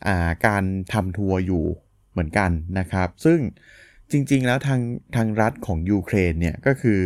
[0.07, 1.65] อ่าการทำทัวร์อยู่
[2.13, 3.39] เหมือนกันนะครับ ซึ่ง
[4.11, 4.81] จริง ๆ แล้วทาง
[5.17, 7.01] ทางรัฐของยูเครนเนี่ยก็คือ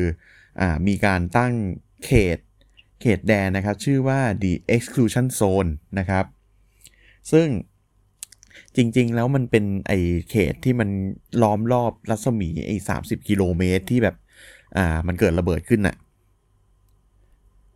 [0.60, 1.52] อมีการตั้ง
[2.04, 2.38] เขต
[3.00, 6.24] เขตแดนนะครับ ชื่อว่า the exclusion zone นะครับ
[7.32, 7.48] ซึ่ง
[8.76, 9.92] จริง ๆ แล้วมันเป็นไอ
[10.30, 10.88] เขตที่มัน
[11.42, 14.16] ล้อมรอบรัศมีไอสามสิบกิโลเมตรที่แบบ
[14.76, 15.96] อ่ามันเกิดระเบิดขึ้นน่ะ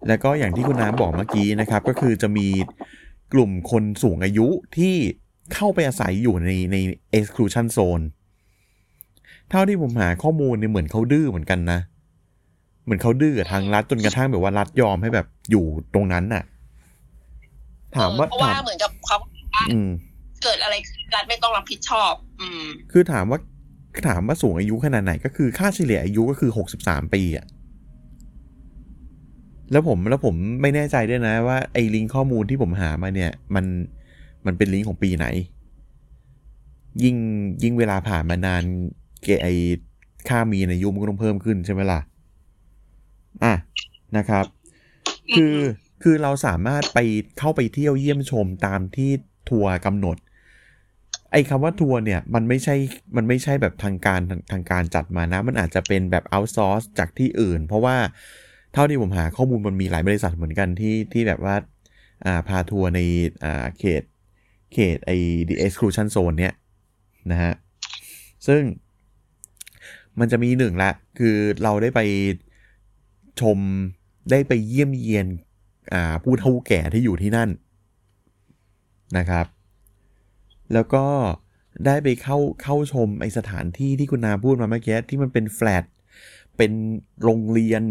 [0.08, 2.48] แล้วก็อย่างที่คุณน้ำบอกเมื่อกี้นะครับ ก็คือจะมี
[3.32, 4.96] กลุ่มคนสูงอายุที่
[5.54, 6.76] เข้าไปอาศัยอยู่ในใน
[7.18, 8.04] exclusion zone
[9.50, 11.80] เท่าที่ผมหาข้อมูลเนี่ยเหมือนเขาดื้อเหมือนกันนะ
[12.84, 16.44] เหมือนเขาดื้อกับทางรัฐจนกระทั่งแบบว่ารัฐยอมให้แบบอยู่ตรงนั้นน่ะ
[17.96, 19.16] ถามว่าเพราะว่าถามเหมือนกับเขา
[19.70, 19.90] อืม
[20.42, 23.38] เกิดอะไรขึ้นรัฐไม่ต้องรับผิดชอบ อืม คือถามว่า
[24.08, 27.46] ถามว่าสูงอายุขนาดไหน ก็คือค่าเฉลี่ยอายุก็คือหกสิบสามปีอะ
[29.72, 33.64] แล้วผมแล้วผมไม่แน่ใจด้วยนะว่าไอ้ลิงก์ข้อมูลที่ผมหามาเนี่ย มัน
[34.46, 35.26] มันเป็นลิงก์ของปีไหน
[37.02, 37.16] ยิ่ง
[37.62, 38.62] ยิ่งเวลาผ่านมานาน
[39.22, 39.46] เกไอ
[40.28, 42.00] ค่ามีในยุมก็ต้องเพิ่มขึ้นใช่ไหมล่ะ
[43.44, 43.54] อะ
[44.16, 44.44] นะครับ
[45.34, 45.56] คือ
[46.02, 46.98] คือเราสามารถไป
[47.38, 49.10] เข้าไปเที่ยวเยี่ยมชมตามที่
[49.50, 50.16] ทัวร์กำหนด
[51.32, 52.76] ไอ้คำว่าทัวร์เนี่ย มันไม่ใช่
[53.16, 57.96] มันไม่ใช่แบบทางการทางทางการจัดมานะ มันอาจจะเป็นแบบเอาซอร์สจากที่อื่น เพราะว่า
[58.72, 61.56] เท่าที่ผมหาข้อมูลมันมีหลายบริษัทเหมือนกันที่ที่แบบว่า
[62.24, 63.00] อ่าพาทัวร์ใน
[63.44, 64.02] อ่าเขต
[64.72, 65.16] เขตไอ้
[65.48, 66.54] the exclusion zone เนี่ย
[67.30, 67.52] นะฮะ
[68.46, 68.62] ซึ่ง
[70.18, 72.00] มันจะมีหนึ่งละ คือเราได้ไป
[73.40, 73.58] ชม
[74.30, 75.26] ได้ไปเยี่ยมเยียน
[75.92, 77.50] อ่าผู้เฒ่าแก่ที่อยู่ที่นั่น
[79.18, 79.46] นะครับ
[80.74, 81.04] แล้วก็
[81.86, 85.84] ได้ไปเข้าเข้าชมไอสถานที่ที่คุณนาพูดมาเมื่อกี้ที่มันเป็นแฟลต
[86.56, 86.72] เป็น
[87.22, 87.82] โรงเรียน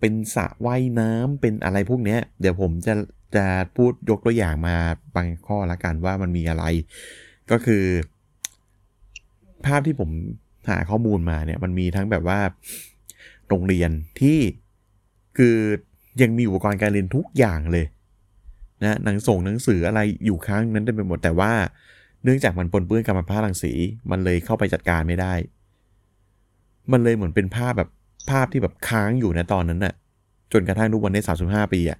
[0.00, 2.94] เป็นสระว่ายน้ำเป็นอะไรพวกเนี้ย เดี๋ยวผมจะ
[3.36, 4.76] จะพูดยกตัวอย่างมา
[5.14, 6.64] บางข้อละกันว่ามันมีอะไร
[7.50, 7.84] ก็คือ
[9.66, 10.10] ภาพที่ผม
[10.70, 12.40] หาข้อมูลมาเนี่ย มันมีทั้งแบบว่า
[13.48, 13.90] โรงเรียน
[14.20, 14.38] ที่
[15.38, 15.56] คือ
[16.22, 17.86] ยังมีอุปกรณ์การเรียนทุกอย่างเลย
[18.82, 21.52] นะหนังส่งหนังสืออะไรอยู่ค้างนั้นเต็มไปหมดแต่ว่า
[22.24, 23.72] เนื่องจากมันปนเปื้อนกัมมันตรังสี
[24.10, 25.34] มันเลยเข้าไปจัดการไม่ได้
[26.92, 27.90] มันเลยเหมือนเป็นภาพแบบ
[28.30, 29.94] ภาพที่แบบค้างอยู่นะตอนนั้นน่ะ
[30.52, 31.98] จนกระทั่งทุกวันนี้สามสิบห้าปีอะ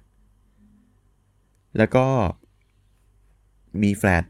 [1.77, 2.05] แล้วก็
[3.83, 4.23] มีแฟลต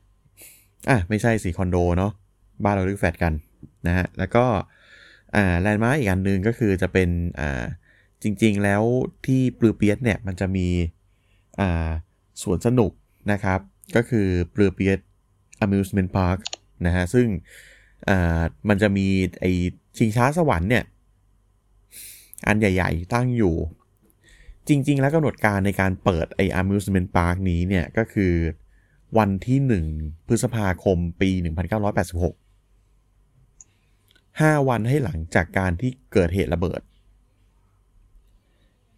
[0.89, 2.11] อะไม่ใช่สีคอนโดเนาะ
[2.63, 3.33] บ้านเราเรียกแฟลตกัน
[3.87, 4.45] นะฮะแล้วก็
[5.35, 7.63] อ่าแลนด์มาร์กอีกอันหนึ่งก็คือจะเป็นอ่า
[8.23, 8.83] จริง ๆ แล้ว
[9.25, 10.67] ที่ Pripyat เนี่ยมันจะมี
[11.59, 11.89] อ่า
[12.41, 12.91] สวนสนุก
[13.31, 13.59] นะครับ
[13.95, 14.99] ก็คือปลือเปียส
[15.65, 16.39] amusement park
[16.85, 17.27] นะฮะซึ่ง
[18.09, 19.07] อ่ามันจะมี
[19.39, 19.45] ไอ้
[19.97, 20.83] ชิงช้าสวรรค์เนี่ย
[22.47, 23.55] อันใหญ่ ๆ ตั้งอยู่
[24.67, 28.33] จริง ๆ แล้วกำหนดการในการเปิดไอ amusement park นี้เนี่ยก็คือ
[29.17, 29.59] วันที่
[29.93, 32.39] 1พฤษภาคมปี 1986
[34.39, 36.81] 5 วันให้หลังจากการที่เกิดเหตุระเบิด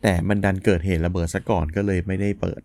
[0.02, 2.62] แต่มันดันเกิดเหตุระเบิดซะก่อนก็เลยไม่ได้เปิด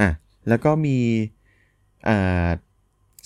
[0.00, 0.08] อะ
[0.48, 0.98] แล้วก็มี
[2.08, 2.48] อ่า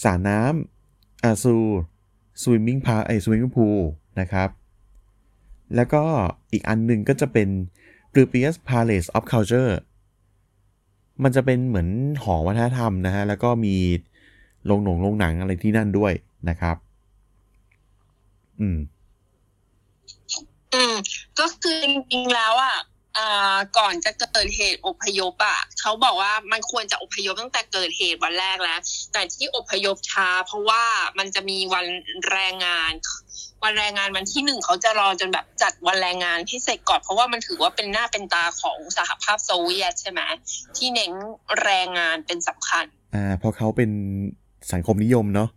[0.05, 3.81] สระน้ำ Azure swimming park ไอ้ swimming pool
[4.21, 4.49] นะครับ
[5.77, 6.03] แล้วก็
[6.53, 7.49] อีกอันหนึ่งก็จะเป็น
[8.13, 9.73] p r u p i u s Palace of Culture
[11.23, 11.89] มันจะเป็นเหมือน
[12.23, 13.77] หอวัฒนธรรมนะฮะ แล้วก็มี
[14.67, 16.13] โรงหนงโรงหนังอะไรที่นั่นด้วย
[16.49, 16.77] นะครับ
[18.61, 18.79] อืม
[20.75, 20.95] อืม
[21.39, 22.77] ก็คือจริงๆแล้วอะ
[23.79, 28.81] ก่อนจะเกิดเหตุอพยพอะเขาบอกว่ามันควรจะอพยพตั้งแต่เกิดเหตุวันแรกแล้ว
[29.13, 30.85] แต่ที่อพยพช้าเพราะว่า
[31.19, 31.87] มันจะมีวัน
[32.31, 32.93] แรงงาน
[33.64, 40.20] วันแรงงานวันที่หนึ่งเขาจะรอจนแบบจัดวันแรงงานให้เสร็จก่อนเพราะว่ามันถือว่าเป็นหน้าเป็นตาของสหภาพโซเวียตใช่ไหม
[40.77, 41.12] ที่เน้น
[41.62, 43.90] แรงงานเป็นสำคัญ อ่าเพราะเขาเป็น
[44.72, 45.48] สังคมนิยมเนาะ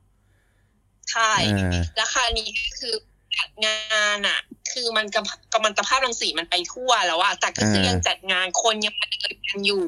[1.12, 2.96] ใช่อ่าราคานี้ก็คือ
[3.38, 3.80] จัดงา
[4.16, 4.40] นอะ
[4.72, 9.86] คือมันกำกำมันตภาพรังสีมันไปทั่วแล้วอะแต่ก็คือยังจัดงานคนยังมาเดินกันอยู่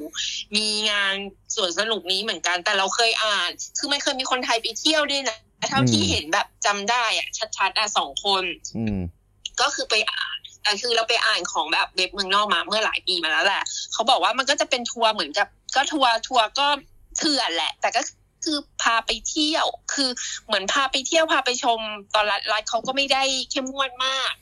[0.56, 1.16] มีงาน
[1.56, 3.50] สวนสนุกนี้เหมือนกัน แต่เราเคยอ่าน
[3.80, 5.38] คือมันเคยมีคนไทยไปเที่ยวด้วยนะ
[5.70, 8.44] เท่าที่เห็นแบบจำได้อะชัดๆอะสองคน
[8.78, 8.98] อืม
[9.62, 16.68] ก็คือไปอ่านแต่คือเราไปอ่านของแบบเว็บเมืองนอกมาเมื่อหลายปีมาแล้วแหละเขาบอกว่ามันก็จะเป็นทัวร์เหมือนกับ ก็ทัวร์ทัวร์ก็
[17.18, 18.02] เถื่อนแหละ แต่ก็
[18.46, 20.10] คือพาไปเที่ยว คือ
[20.46, 21.80] เหมือนพาไปเที่ยวพาไปชม
[22.14, 24.34] ตอนรัฐรัฐเขาก็ไม่ได้เข้มงวดมาก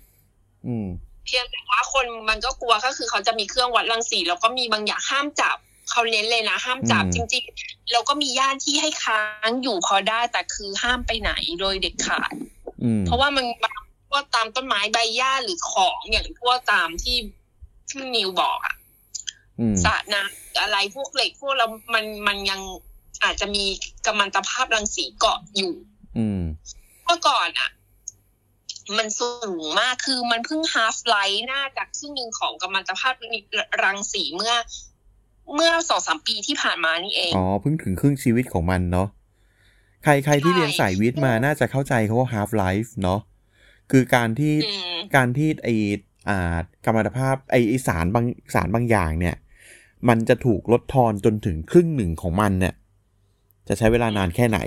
[0.67, 0.88] อืม
[1.25, 5.58] เพียงแต่ว่าคนมันก็กลัวก็คือเขาจะมีเครื่องวัดรังสีแล้วก็มีบางอย่างห้ามจับ
[5.89, 12.34] เขาเน้นเลยนะ ห้ามจับอืมจริงๆแล้วก็มีย่านที่ให้ค้างอยู่พอได้แต่คือห้ามไปไหนโดยเด็ดขาด
[12.84, 17.17] อืมเพราะว่ามันบางพวกตามต้นไม้ใบหญ้าหรือของอย่างพวกตามที่
[17.89, 18.76] ที่นิวบอกอะ
[19.60, 22.62] อืมสระน้ำอะไรพวกเหล็กพวกเรามันมันยัง
[23.24, 23.65] อาจจะมี
[24.06, 25.74] กัมมันตภาพรังสีเกาะอยู่
[26.17, 26.41] อืม
[27.06, 27.69] เมื่อก่อนอะ
[28.98, 33.13] มันสูงมากคือมันเพิ่ง half life น่าจากครึ่งหนึ่งของกัมมันตภาพ
[33.84, 34.54] รังสีเมื่อ
[35.53, 39.08] เมื่อสองสามปีที่ผ่านมานี่เอง อ๋อ เพิ่งถึงครึ่งชีวิตของมันเนาะ
[40.03, 43.19] ใครใครที่เรียนสายวิทย์มาน่าจะเข้าใจเขาว่า half life เนาะ
[43.91, 45.69] คือการที่อืมการที่ไอ
[46.29, 49.36] อ่ากัมมันตภาพไอไอ้สารบางสารบางอย่างเนี่ย
[50.10, 52.73] มันจะถูกลดทอนจนถึงครึ่งหนึ่งของมันเนี่ย
[53.67, 54.60] จะใช้เวลานานแค่ไหน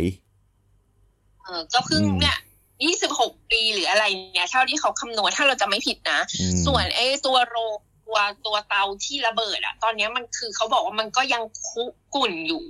[1.45, 2.39] เออก็เพิ่งอืมเนี่ย
[2.85, 7.73] ยี่สิบหกปีหรืออะไรเนี่ยเท่าที่เขาคำนวณถ้าเราจะไม่ผิดนะอืมส่วนไอ้ตัวโรง
[8.09, 12.65] ตัวตัวเตาที่ระเบิดอะตอนเนี้ยมันคือเขาบอกว่ามันก็ยังคุกุ่นอยู่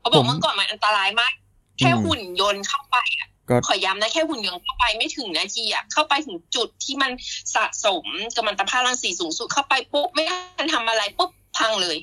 [0.00, 1.32] เขาบอกเมื่อก่อนมันอันตรายมาก
[1.78, 7.10] แค่หุ่นยนต์เข้าไปอะก็ขอย้ำนะแค่หุ่นยนต์เข้าไปไม่ถึงนาทีอะเข้าไปถึงจุดที่มัน
[7.54, 8.04] สะสม
[8.36, 10.24] กัมมันตภาพรังสีสูงสุดเข้าไปปุ๊บไม่
[10.56, 11.96] ทันทำอะไรปุ๊บพังเลย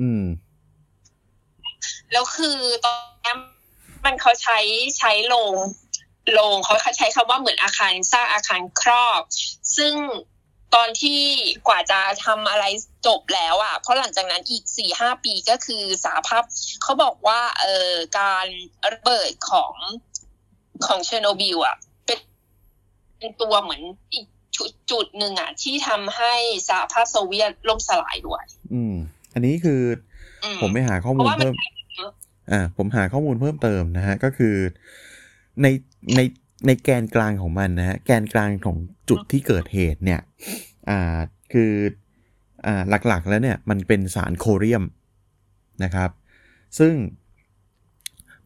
[0.00, 0.24] อืม
[2.12, 3.34] แล้วคือตอนนี้
[4.04, 4.58] มันเขาใช้
[4.98, 5.54] ใช้โรง
[6.32, 9.22] โรงเขาใช้คำว่าเหมือนอาคารสร้างอาคารครอบ
[9.76, 9.94] ซึ่ง
[10.74, 11.20] ตอนที่
[11.68, 12.64] กว่าจะทำอะไร
[13.06, 16.42] จบแล้วอะ เพราะหลังจากนั้นอีกสี่ห้าปีก็คือสหภาพ
[16.82, 18.46] เขาบอกว่าเอ่อการ
[18.92, 19.74] ระเบิดของ
[20.86, 21.76] ของเชอร์โนบิลอะ
[22.06, 22.18] เป็น
[23.18, 24.26] เป็นตัวเหมือนอีก
[24.56, 26.34] จุดจุดหนึ่งอะ ที่ทำให้
[26.68, 28.94] สหภาพโซเวียตล่มสลายด้วย อืม
[29.34, 29.82] อันนี้คือ
[30.44, 31.54] อืผมไปหาข้อเพมูลราะว่ามันเพิ่ม
[32.50, 34.56] อ่า ผมหาข้อมูลเพิ่มเติมนะฮะ ก็คือ
[35.62, 35.66] ใน
[36.16, 36.20] ใน
[36.66, 38.76] ในแกนกลางของมันนะฮะแกนกลางของ
[39.08, 40.20] จุดที่เกิดเหตุเนี่ย
[40.88, 41.18] อ่า
[41.52, 41.72] คือ
[42.66, 44.84] อ่าหลักๆแล้วเนี่ยมันเป็นสารโคเรียม
[45.84, 46.10] นะครับ
[46.78, 46.94] ซึ่ง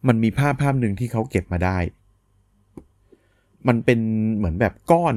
[0.07, 1.77] มันมีภาพภาพหนึ่งที่เขาเก็บมาได้
[3.67, 3.99] มันเป็น
[4.37, 5.15] เหมือนแบบก้อน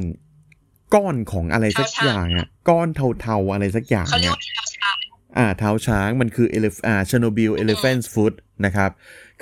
[0.94, 2.88] ก้อนของอะไรสักอย่างอะก้อน
[3.20, 4.96] เทาๆอะไรสักอย่างเขาเรียกเนี่ยว่าเท้าช้าง
[5.38, 8.34] อ่าเท้าช้างมันคือเอลอ่าเชโนบิลเอเลฟ a น t ์ฟุต
[8.66, 8.90] นะครับ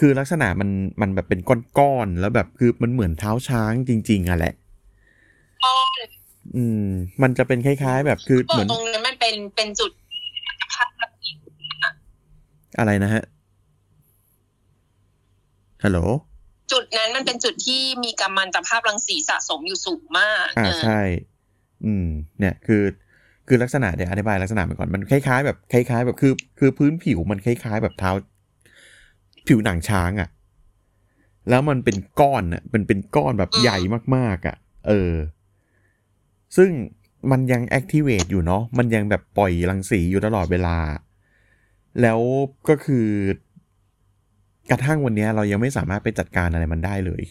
[0.01, 0.71] คือลักษณะมัน
[1.01, 1.41] มันแบบเป็น
[1.79, 4.55] ก้อนๆแล้วแบบคือมันเหมือนเท้าช้างจริง ๆอะแหละ
[5.65, 5.73] ก้
[6.55, 6.87] อนอืม
[7.23, 9.91] มันจะเป็นคล้าย ๆ แบบคือบอกเหมือนตรงนั้นมันเป็นเป็นจุด
[10.75, 10.89] ภาพ
[12.79, 13.23] อะไรนะฮะ
[15.85, 15.99] ฮัลโหล
[16.73, 21.01] จุดนั้นมันเป็นจุดที่มีกัมมันตภาพรังสีสะสมอยู่สูงมากอ่าเออใช่
[21.85, 22.07] อืม
[22.39, 22.83] เนี่ยคือ
[23.49, 28.11] คือลักษณะเดี๋ยวอธิบายลักษณะมันก่อนมันคล้ายๆแบบคล้ายๆ แบบคือ คือพื้นผิวมันคล้าย ๆ แบบเท้า
[29.49, 30.29] ผิวหนังช้างอะ่ะ
[31.51, 33.79] แล้วมันเป็นก้อนอะมันเป็นก้อนแบบใหญ่
[34.17, 34.57] มากๆอะ่ะ
[34.89, 35.13] เออ
[36.57, 36.71] ซึ่ง
[37.31, 40.77] มันยัง activate อยู่เนาะมันยังแบบปล่อยรังสีอยู่ตลอดเวลา
[42.03, 42.21] แล้ว
[42.69, 43.07] ก็คือ
[44.71, 47.23] กระทั่งวันเนี้ยเรายังไม่สามารถไปจัดการอะไรมันได้เลย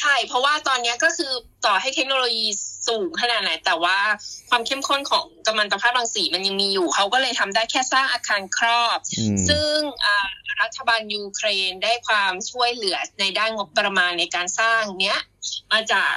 [0.00, 1.32] ใช่ เพราะว่าตอนเนี้ยก็คือ
[1.66, 2.46] ต่อให้เทคโนโลยี
[2.88, 3.98] สูงขนาดไหน แต่ว่า
[4.50, 10.28] ความเข้มข้นของกัมมันตภาพรังสีมันยังมีอยู่ เขาก็เลยทำได้แค่สร้างอาคารครอบอืมซึ่งอ่า
[10.62, 15.18] รัฐบาลยูเครนได้ความช่วยเหลือในด้านงบประมาณในการสร้างเนี้ย
[15.72, 16.12] มาจาก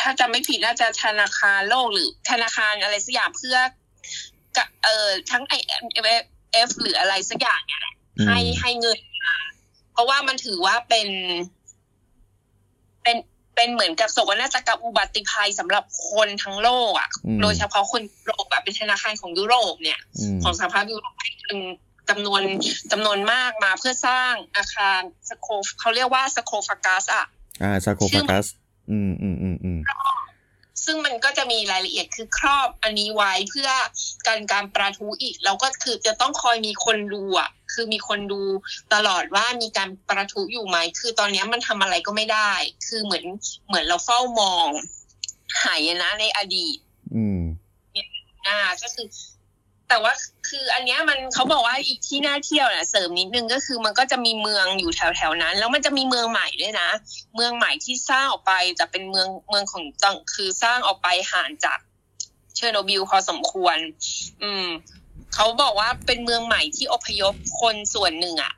[0.00, 3.56] ถ้าจำไม่ผิดน่าจะธนาคารโลกหรือธนาคารอะไรสักอย่างเพื่อ
[4.56, 9.34] กะเอ่อทั้ง IMF หรืออะไรสักอย่างเนี่ยแหละอืม ให้ให้เงินมา
[9.92, 11.08] เพราะว่ามันถือว่าเป็น
[13.02, 13.16] เป็น
[13.56, 21.58] เป็นเหมือนกับโศกนาฏกรรมอุบัติภัยสำหรับคนทั้งโลกอะ อืม โดยเฉพาะคนยุโรปแบบเป็นธนาคารของยุโรปเนี่ย อืม ของสหภาพยุโรปให้เงิน
[22.08, 22.42] จำนวน
[22.92, 27.24] จำนวนมากมาเพื่อสร้างอาคารสโคฟเขาเรียกว่าสโคฟากัสอะ
[27.62, 28.46] อ่าซาโคฟากัส
[28.90, 29.41] อืมอืมอืมอืม
[30.84, 33.70] ซึ่งมันก็จะมีรายละเอียดคือครอบอันนี้ไว้เพื่อ
[34.26, 38.42] การการประทุอีก แล้วก็คือจะต้องคอยมีคนดูอะคือมีคนดู
[38.94, 42.52] ตลอดว่ามีการประทุอยู่ไหม คือตอนนี้มันทำอะไรก็ไม่ได้
[42.86, 43.24] คือเหมือน
[43.66, 44.68] เหมือนเราเฝ้ามอง
[45.64, 46.78] หายนะในอดีต
[47.14, 47.40] อืม
[48.46, 49.06] อ่าก็คือ
[49.92, 50.14] แต่ว่า
[50.48, 56.88] คืออันเนี้ยมันเขาบอกว่าอีกที่น่าเที่ยวน่ะเสริมนิดนึงก็คือมันก็จะมีเมืองอยู่แถวแถวนั้น แล้วมันจะมีเมืองใหม่ด้วยนะ
[57.34, 61.78] เมืองใหม่ที่สร้างออกไปจะเป็นเมืองเมืองของตังคือสร้างออกไปห่างจาก
[62.56, 63.76] เชอร์โนบิลพอสมควร
[64.42, 64.66] อืม
[65.34, 68.52] เขาบอกว่าเป็นเมืองใหม่ที่อพยพคนส่วนหนึ่งอะ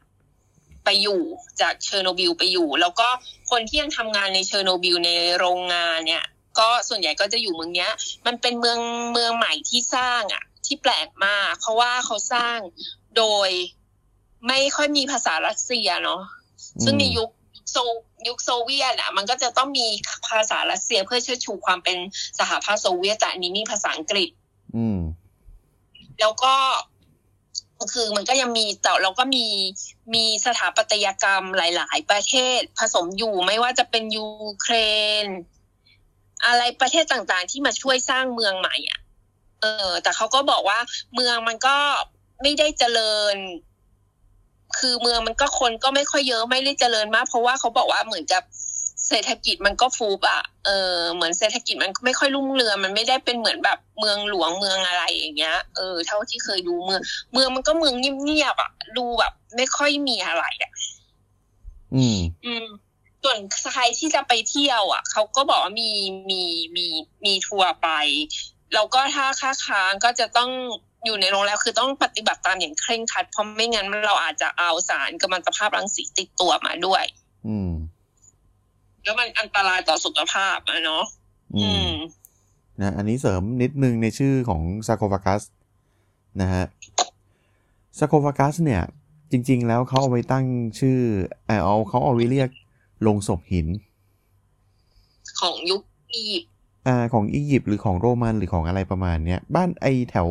[0.85, 1.20] ไปอยู่
[1.61, 3.09] จากเชอร์โนบิลไปอยู่ แล้วก็
[3.51, 6.25] คนที่ยังทำงานในเชอร์โนบิลในโรงงานเนี่ย
[6.59, 7.90] ก็ส่วนใหญ่ก็จะอยู่เมืองเนี้ย
[8.27, 8.79] มันเป็นเมือง
[9.12, 12.59] เมืองใหม่ที่สร้างอะ ที่แปลกมาก เพราะว่าเขาสร้าง
[13.16, 13.48] โดย
[14.48, 16.22] ไม่ค่อยมีภาษารัสเซียเนาะ
[16.85, 17.31] ซึ่งในยุค
[17.70, 17.77] โซ
[18.29, 19.87] ยุคโซเวียตอะ มันก็จะต้องมี
[20.29, 21.96] ภาษารัสเซียเพื่อเชิดชูความเป็น
[22.38, 24.31] สหภาพโซเวียตแต่อันนี้มีภาษาอังกฤษ
[24.77, 25.00] อืม
[26.20, 26.55] แล้วก็
[27.92, 29.46] คือมันก็ยังมีแต่เราก็มี
[30.14, 34.27] มีสถาปัตยกรรมหลาย ๆ ประเทศผสมอยู่ไม่ว่าจะเป็นยู
[34.61, 34.74] เคร
[35.24, 35.27] น
[36.46, 39.00] อะไรประเทศต่าง ๆ ที่มาช่วยสร้างเมืองใหม่อะ
[39.64, 40.79] เออ แต่เขาก็บอกว่า
[41.14, 41.77] เมืองมันก็
[42.42, 43.37] ไม่ได้เจริญ
[44.79, 48.42] คือเมืองมันก็คนก็ไม่ค่อยเยอะไม่ได้เจริญมาก เพราะว่าเขาบอกว่าเหมือนกับ
[49.09, 57.00] เศรษฐกิจมันก็ฟูบอะเออ เหมือนเศรษฐกิจมันไม่ค่อยรุ่งเรือง มันไม่ได้เป็นเหมือนแบบเมืองหลวงเมืองอะไรอย่างเงี้ย เออ เท่าที่เคยดูเมือง
[57.33, 60.72] เมืองมันก็เมืองเงียบๆอะดูแบบ ไม่ค่อยมีอะไรอะ
[61.94, 62.66] อืม อืม
[63.22, 63.38] ส่วน
[63.72, 65.90] ใครที่จะไปเที่ยว อะ เขาก็บอกว่ามี
[66.31, 66.42] มี
[66.77, 66.87] มี
[67.24, 67.88] มีทัวร์ไป
[68.75, 70.51] แล้วก็ถ้าค้าค้างก็จะต้อง
[71.05, 77.05] อยู่ในโรงแรมคือต้องปฏิบัติตามอย่างเคร่งครัด เพราะไม่งั้นเราอาจจะเอาสารกัมมันตภาพรังสีติดตัวมาด้วย
[77.47, 77.71] อืม
[79.05, 81.05] แล้วมันอันตรายต่อสุขภาพอะเนาะ
[81.57, 81.93] อือืมม
[82.81, 85.43] นะอันนี้เสริมนิดนึงในชื่อของซาโคฟากัส
[86.41, 86.65] นะฮะ
[87.99, 88.83] ซาโคฟากัสเนี่ย
[89.31, 90.47] จริง ๆ แล้วเขาเอาไว้ตั้ง
[90.79, 90.99] ชื่อ
[91.47, 92.51] เอ่อเอาเขาเอาไว้เรียก
[93.07, 93.67] โลงศพหิน
[95.41, 95.83] ของยุค
[96.13, 96.54] อียิปต์
[96.87, 100.29] อ่าของอียิปต์หรือของโรมันหรือของอะไรประมาณเนี้ยบ้านไอ้แถว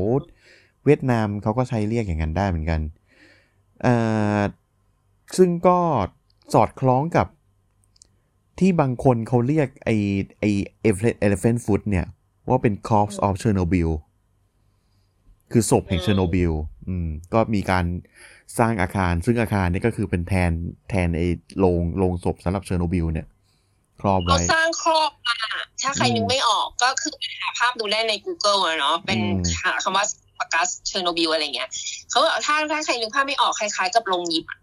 [0.85, 2.81] เวียดนามเขาก็ใช้เรียกอย่างนั้นได้เหมือนกัน
[3.85, 4.41] อ่า
[5.37, 5.77] ซึ่งก็
[6.53, 7.27] สอดคล้องกับ
[8.59, 9.89] ที่บางคนเขาเรียกไอ
[10.39, 10.45] ไอ
[11.25, 12.05] elephant foot เนี่ย
[12.49, 13.89] ว่าเป็น corpse of Chernobyl
[15.51, 16.51] คือศพแห่งเชอร์โนบิล
[16.87, 17.85] อืม ก็มีการ
[18.59, 20.51] สร้างอาคาร ซึ่งอาคารนี้ก็คือเป็นแทน
[20.89, 21.27] แทนไอ้
[21.59, 23.27] โรงโรงศพสำหรับเชอร์โนบิลเนี่ย
[24.01, 25.22] ครอบเขาไว้สร้างครอบมา
[25.83, 30.05] ถ้าใครอืมนึกไม่ออกก็คือไปหาภาพดูได้ใน Google อะเนาะเป็นอืมหาคำว่า
[30.39, 31.69] ปากัสเชอร์โนบิลอะไรเงี้ย
[32.09, 34.59] เขาบอกถ้าถ้าใครนึกภาพไม่ออกคล้ายๆ กับโรงยิมอะ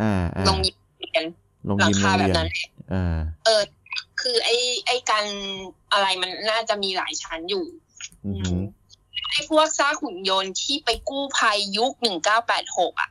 [0.00, 1.24] อ่าอ่าโรงยิมเรียน
[1.66, 2.48] โรงหลัยิงมโรคางแบบเรียนนั้น
[2.92, 3.62] อ่าเออ
[4.20, 5.24] คือไอ้ไอ้การ
[5.92, 7.64] อะไรมันน่าจะมีหลายชั้นอยู่
[8.26, 8.60] อือหือ
[9.30, 13.10] ไอ้พวกซากหุ่นยนต์ที่ไปกู้ภัยยุคหนึ่งเก้าแปดหกอะ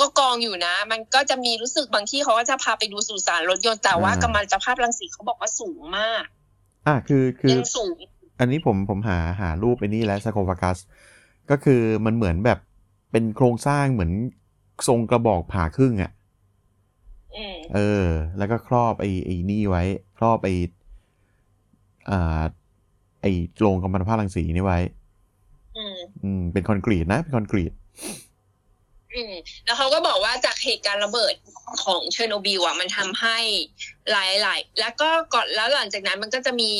[0.00, 6.24] ก็กองอยู่นะ มันก็จะมีรู้สึกบางที่เขาก็จะพาไปดูสุสานรถยนต์แต่ว่าอ่ากัมมันตภาพรังสีเขาบอกว่าสูงมาก
[6.86, 7.96] อ่าคือคือยังสูง
[8.40, 10.78] อันนี้ผมผมหาหารูปไอ้นี่แล้วซาโคฟากัส
[11.50, 12.58] ก็คือมันเหมือนแบบ
[13.12, 14.12] เป็นโครงสร้างเหมือน
[14.88, 16.12] ทรงกระบอกผ่าครึ่งอะ่ะ
[17.36, 18.06] อืมเออ
[18.38, 19.84] แล้วก็ครอบไอ้ไอ้นี่ไว้
[20.18, 20.54] ครอบไอ้
[22.10, 22.42] อ่า
[23.22, 24.78] ไอ้โรงกำมันตภาพรังสีนี่ไว้
[25.76, 27.72] อืมอืมเป็นคอนกรีตนะ เป็นคอนกรีต
[29.16, 31.34] อืมแล้วเขาก็บอกว่าจากเหตุการณ์ระเบิด
[31.84, 33.38] ของเชอร์โนบิลอะมันทำให้
[34.10, 36.70] หลายหลายแล้วก็ก่อนแล้วหลังจากนั้นมันก็จะมี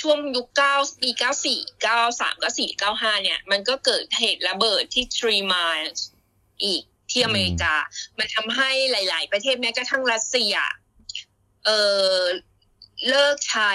[0.00, 6.00] ช่วงยุคเก้าปีเก้าสี่เก้าสามเก้าสี่เก้าห้าเนี่ย มันก็เกิดเหตุระเบิดที่ Three Miles
[6.64, 7.74] อีกที่อเมริกา
[8.18, 10.54] มันทำให้หลาย ๆ ประเทศแม้กระทั่งรัสเซีย
[11.64, 11.70] เอ
[12.14, 12.18] อ
[13.08, 13.72] เลิกใช้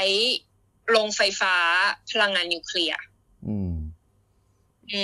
[0.90, 1.56] โรงไฟฟ้า
[2.12, 3.00] พลังงานนิวเคลียร์
[3.48, 3.85] อืมอืม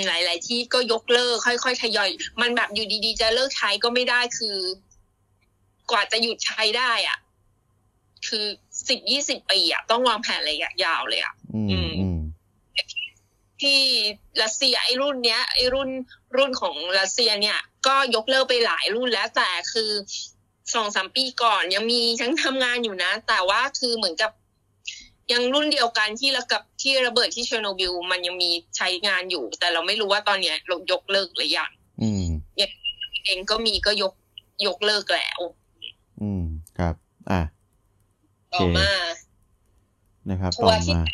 [0.06, 4.56] หลาย ๆ ที่ก็ยกเลิกค่อย ๆ ทยอย มันแบบอยู่ดี ๆ จะเลิกใช้ก็ไม่ได้คือ
[5.90, 7.18] กว่าจะหยุดใช้ได้อะ
[8.28, 8.44] คือ
[8.88, 12.18] สิบยี่สิบปีอะต้องวางแผนระยะยาวเลยอะอืมอืมอืม
[13.62, 13.80] ที่
[14.42, 15.88] รัสเซียไอ้รุ่นเนี้ยไอ้รุ่น
[16.36, 19.90] รุ่นของรัสเซียเนี่ย ก็ยกเลิกไปหลายรุ่นแล้วแต่คือ
[20.74, 24.30] สองสามปีก่อนยังมีทั้งทำงานอยู่นะ แต่ว่าคือเหมือนกับ
[25.32, 31.70] ยังรุ่นเดียวกันที่ระกับที่ระเบิดที่เชอร์โนบิลมันยังมีใช้งานอยู่ แต่เราไม่รู้ว่าตอนเนี้ยเรายกเลิกหรือยัง
[32.02, 32.24] อืม
[33.24, 34.12] เองก็มีก็ยก
[34.66, 35.40] ยกเลิกแล้ว
[36.22, 36.44] อืม
[36.78, 36.94] ครับ
[37.30, 37.40] อะ
[38.54, 38.90] ต่อมา
[40.30, 41.04] นะครับทัวร์ที่ต่อมา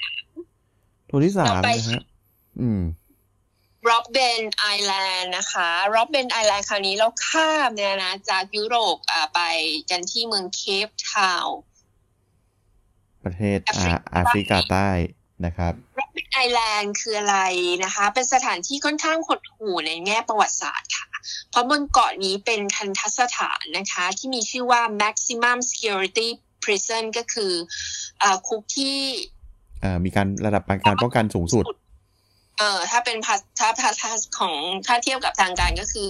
[1.10, 2.02] ตัวที่สามต่อไปนะฮะ
[2.60, 2.82] อืม
[3.88, 9.40] Robben Island นะคะ Robben Island คราวนี้เราข้ามเนี่ยนะ จากยุโรปอ่าไป
[9.90, 11.58] กันที่เมืองเคปทาวน์
[13.28, 14.88] ประเทศแอฟริอ่ากาแอฟริกาใต้
[15.46, 17.38] นะครับ Robben Island คืออะไร
[17.84, 21.06] นะคะ เป็นสถานที่ค่อนข้างหดหู่ในแง่ประวัติศาสตร์ค่ะ
[21.50, 26.28] เพราะบนเกาะนี้เป็นทัณฑสถานนะคะ ที่มีชื่อว่า maximum security
[26.62, 27.52] prison ก็คือ
[28.22, 28.98] อาคุกที่
[29.82, 31.64] อ่ามีการระดับการป้องกันสูงสุด
[32.58, 34.54] เอ่อถ้าเป็นภาถ้าภาษาของ
[34.86, 36.06] ถ้าเทียบกับทางการก็คือ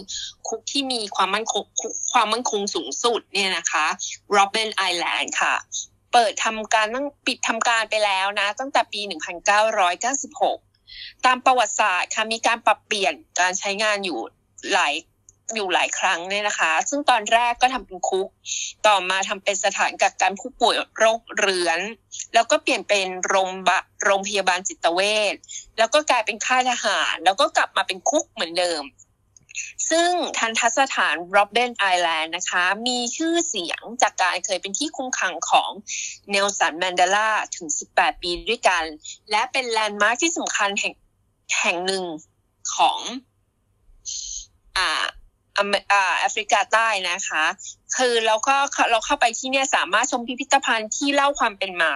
[0.48, 3.84] คุกที่มีความมั่นคงคุกความมั่นคงสูงสุดเนี่ยนะคะ
[4.36, 5.54] Robben Island ค่ะ
[6.12, 9.00] เปิดทำการตั้งปิดทำการไปแล้วนะ ตั้งแต่ปี
[10.52, 14.18] 1996 ตามประวัติศาสตร์ค่ะมีการปรับเปลี่ยนการใช้งานอยู่
[14.72, 14.94] หลาย
[15.54, 18.28] อยู่หลายครั้งเนี่ยนะคะ ซึ่งตอนแรกก็ทำเป็นคุก
[18.86, 21.80] ต่อมาทำเป็นสถานกักกันผู้ป่วยโรคเรื้อน
[22.34, 25.00] แล้วก็เปลี่ยนเป็นโรงบะโรงพยาบาลจิตเว
[25.32, 25.34] ช
[25.78, 28.82] แล้วก็กลายเป็นค่ายทหาร แล้วก็กลับมาเป็นคุกเหมือนเดิม
[29.90, 35.70] ซึ่งทัณฑสถาน Robben Island นะคะ มีชื่อเสียงจากการเคยเป็นที่คุมขังของ
[36.30, 38.84] เนลสันแมนเดลาถึง 18 ปีด้วยกัน
[39.30, 40.94] และเป็นแลนด์มาร์คที่สำคัญแห่ง
[41.60, 42.04] แห่งหนึ่ง
[42.74, 42.98] ของ
[44.76, 45.04] อ่า
[45.56, 47.44] อเมอ่าแอฟริกาใต้นะคะ
[47.96, 48.56] คือเราก็
[48.90, 51.92] เราเข้าไปที่เนี่ยสามารถชมพิพิธภัณฑ์ที่เล่าความเป็นมา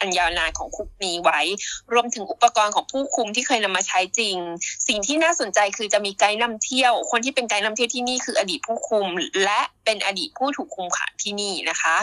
[0.00, 1.40] อันยาวนานของคุกนี้ไว้
[1.92, 4.36] รวมถึงอุปกรณ์ของผู้คุมที่เคยนำมาใช้จริง
[4.88, 9.06] สิ่งที่น่าสนใจคือจะมีไกด์นำเที่ยว คนที่เป็นไกด์นำเที่ยวที่นี่คืออดีตผู้คุม
[9.44, 11.96] และเป็นอดีตผู้ถูกคุมขังที่นี่นะคะ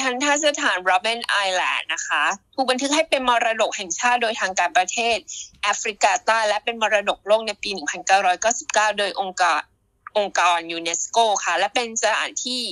[0.00, 2.22] ทันทสถานโรเบนไอแลนด์นะคะ
[2.54, 5.16] ถูกบันทึกให้เป็นมรดกแห่งชาติโดยทางการประเทศ
[5.62, 7.70] แอฟริกาใต้และเป็นมรดกโลกในปี
[8.34, 9.60] 1999 โดยองค์การ
[10.16, 12.64] องค์กรยูเนสโกค่ะ และเป็นสถานที่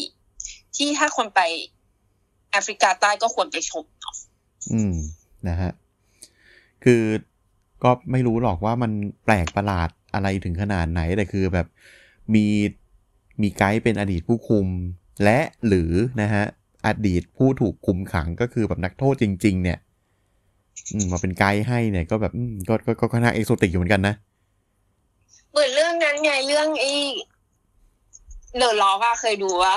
[0.77, 1.41] ที่ถ้าคนไป
[2.55, 3.85] แอฟริกาใต้ก็ควรไปชม
[4.73, 4.95] อืม
[5.49, 5.73] นะฮะ
[6.85, 7.03] คือ
[7.85, 8.93] ก็ไม่รู้หรอกว่ามัน
[9.25, 11.67] แปลกประหลาดอะไรถึงขนาดไหนแต่คือแบบ
[12.35, 12.47] มี
[13.43, 14.67] มีไกด์เป็นอดีตผู้คุม
[15.25, 15.93] และหรือ
[16.23, 16.45] นะฮะ
[16.87, 19.79] อดีตผู้ถูกคุมขังก็คือแบบนักโทษจริง ๆ เนี่ย
[20.95, 24.15] อืมมาเป็นไกด์ให้เนี่ยก็แบบอืมก็ก็ก็ก็น่า exotic อยู่เหมือนกันนะ
[25.51, 26.93] เหมือนเรื่องนั้นไงเรื่องไอ้
[28.57, 29.75] The Rock อะเคยดูวะ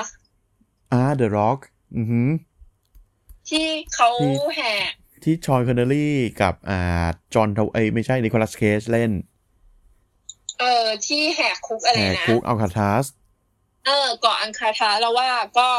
[0.92, 1.58] อ่า The Rock
[1.96, 2.28] อือหือ
[3.50, 4.92] ที่เขาที่แหก
[5.24, 6.80] ที่ฌอนคอนเนอรี่กับอ่า
[7.34, 9.10] จอห์นทราโวเอ้ยไม่ใช่นิโคลัสเคจเล่น
[10.60, 13.04] เออที่แหกคุกอะไรแหกนะคุกอัลคาทัส
[13.86, 15.28] เออเกาะอังคาทาแล้วว่า
[15.58, 15.70] ก็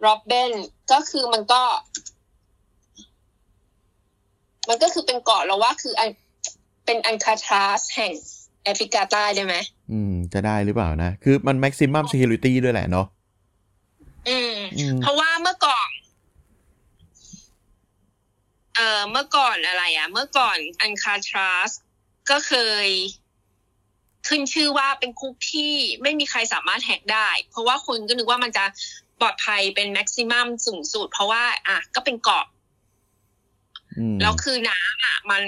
[0.00, 0.52] โรบเบน
[0.92, 1.62] ก็คือมันก็
[4.68, 6.10] มันก็คือเป็นเกาะแล้วว่าคืออัน
[6.86, 8.12] เป็นอังคาทาสแห่ง
[8.64, 9.54] แอฟริกาใต้ได้ไหม
[9.92, 13.06] อืม จะได้หรือเปล่านะ คือมัน maximum security ด้วยแหละเนาะ
[14.28, 15.90] อืมอืม เพราะว่าเมื่อก่อน
[18.74, 21.70] เอ่อ เมื่อก่อนอะไรอะเมื่อก่อนอันคาทรัส
[22.30, 22.54] ก็เค
[22.86, 22.88] ย
[24.28, 25.72] ขึ้นชื่อว่าเป็นคุกที่
[26.02, 28.64] ไม่มีใครสามารถแฮกได้ เพราะว่าคนก็นึกว่ามันจะ
[29.20, 32.46] ปลอดภัยเป็นแม็กซิมัมสูงสุด เพราะว่า อะ ก็เป็นเกาะ
[33.98, 35.42] อืมแล้วคือน้ำอะ มัน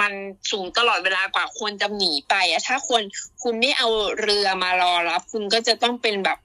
[0.00, 0.12] มัน
[0.50, 3.02] สูงตลอดเวลากว่าคนจะหนีไปอะถ้าคน
[3.42, 3.88] คุณไม่เอา
[4.20, 6.38] เรือมารอรับ คุณก็จะต้องเป็นแบบ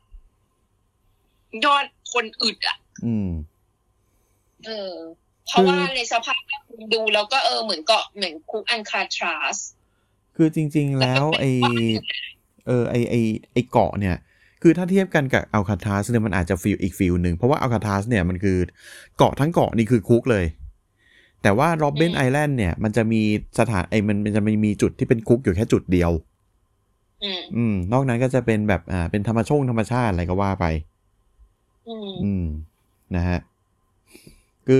[1.65, 3.29] ยอดคนอึดอะ อืม
[4.65, 4.93] เออ
[5.47, 9.57] เพราะว่าในสภาพที่คุณดูแล้วก็เออเหมือนเกาะเหมือนคุกอันคาทรัส
[10.35, 11.45] คือจริง ๆ แล้วไอ
[12.67, 13.15] เออไอไอ
[13.53, 14.15] ไอเกาะเนี่ย
[14.61, 18.57] คือถ้าเทียบกันกับอัลคาทัสเนี่ยมันอาจจะฟีลอีกฟีลหนึ่งเพราะว่าอัลคาทัสเนี่ยมันคือ
[19.17, 20.45] เกาะทั้งเกาะนี่คือคุกเลย
[21.41, 23.21] แต่ว่าโรบเบนอืมไอแลนด์เนี่ยมันจะมี
[23.59, 26.11] สถานไอมันมันจะมีมีจุดที่เป็นคุกอยู่แค่จุดเดียว
[27.23, 30.65] อืมอืม นอกนั้นก็จะเป็นแบบอ่าเป็นธรรมชงธรรมชาติอะไรก็ว่าไป
[31.87, 32.45] อืมอืม
[33.15, 33.39] นะฮะ
[34.67, 34.79] คือ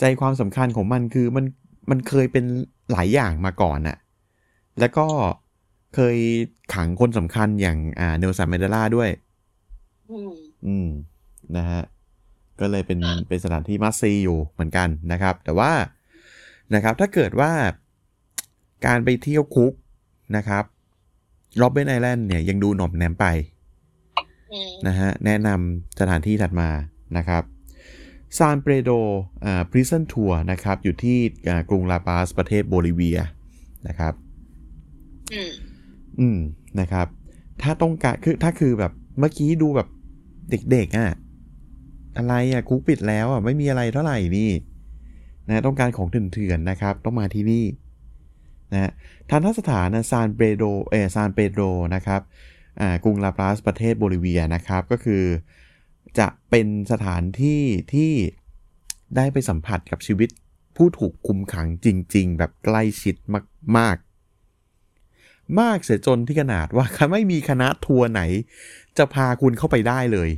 [0.00, 1.44] ใจความสำคัญของมันคือมัน
[1.90, 2.44] มันเคยเป็น
[2.92, 3.96] หลายอย่างมาก่อนน่ะ
[4.80, 5.06] แล้วก็
[5.94, 6.16] เคย
[6.74, 9.10] ขังคนสำคัญอย่างอ่าเนลสันเมเดล่าด้วย
[10.10, 10.32] อืม
[10.66, 10.88] อืม
[11.56, 11.82] นะฮะ
[12.60, 15.72] ก็เลยเป็นเป็นสถานที่มัสซีอยู่เหมือนกันนะครับ แต่ว่า
[16.74, 17.52] นะครับ ถ้าเกิดว่า
[18.86, 19.72] การไปเที่ยวคุก
[20.36, 20.64] นะครับ
[21.58, 23.26] Robben Island เนี่ยยังดูหน่อมแนมไป
[23.57, 23.57] อืม
[24.86, 26.68] นะฮะแนะนำสถานที่ถัดมา
[27.16, 27.42] นะครับ
[28.38, 28.90] San Pedro
[29.44, 31.18] อ่า prison tour นะครับ อยู่ที่
[31.48, 33.18] อ่ากรุงลาปาสประเทศโบลิเวีย
[33.88, 34.14] นะครับ
[35.32, 35.52] อืม
[36.20, 36.38] อืม
[36.80, 37.06] นะครับ
[37.62, 39.88] ถ้าต้องการคือถ้าคือแบบเมื่อกี้ดูแบบ
[40.50, 41.10] เด็กๆอะ
[42.16, 44.50] อะไรอะคุกปิดแล้วอะไม่มีอะไรเท่าไหร่นี่
[45.48, 47.64] นะต้องการของเถื่อนๆนะครับ ต้องมาที่นี่
[48.72, 48.90] นะ
[49.30, 51.60] ทันทสถานซานเปโดเออซานเปโด
[51.94, 52.57] นะครับอ่า
[53.04, 55.24] กรุงลาปาสประเทศโบลิเวียนะครับ ก็คือ
[56.18, 57.62] จะเป็นสถานที่
[57.92, 58.12] ที่
[59.16, 60.28] ได้ไปสัมผัสกับชีวิต
[60.76, 63.14] ผู้ถูกคุมขังจริง ๆ แบบใกล้ชิด
[63.76, 68.22] มากๆ มากเสียจนที่ขนาดว่าไม่มีคณะทัวร์ไหน
[68.98, 70.30] จะพาคุณเข้าไปได้เลย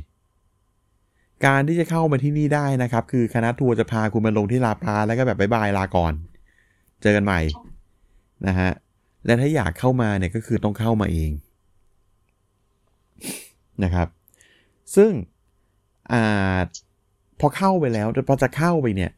[1.45, 6.13] การที่จะเข้ามาที่นี่ได้นะครับ คือคณะทัวร์จะพาคุณมาลงที่ลาปลาแล้วก็แบบบายบายลาก่อน
[7.01, 7.39] เจอกันใหม่
[8.47, 8.71] นะฮะ
[9.25, 11.31] และถ้าอยากเข้ามาเนี่ยก็คือต้องเข้ามาเอง
[13.83, 14.07] นะครับ
[14.95, 15.11] ซึ่ง
[16.11, 16.59] อา
[17.39, 19.11] พอเข้าไปแล้วพอจะเข้าไปเนี่ย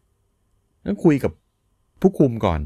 [0.86, 1.32] ต้องคุยกับ
[2.02, 2.62] ผู้คุมก่อน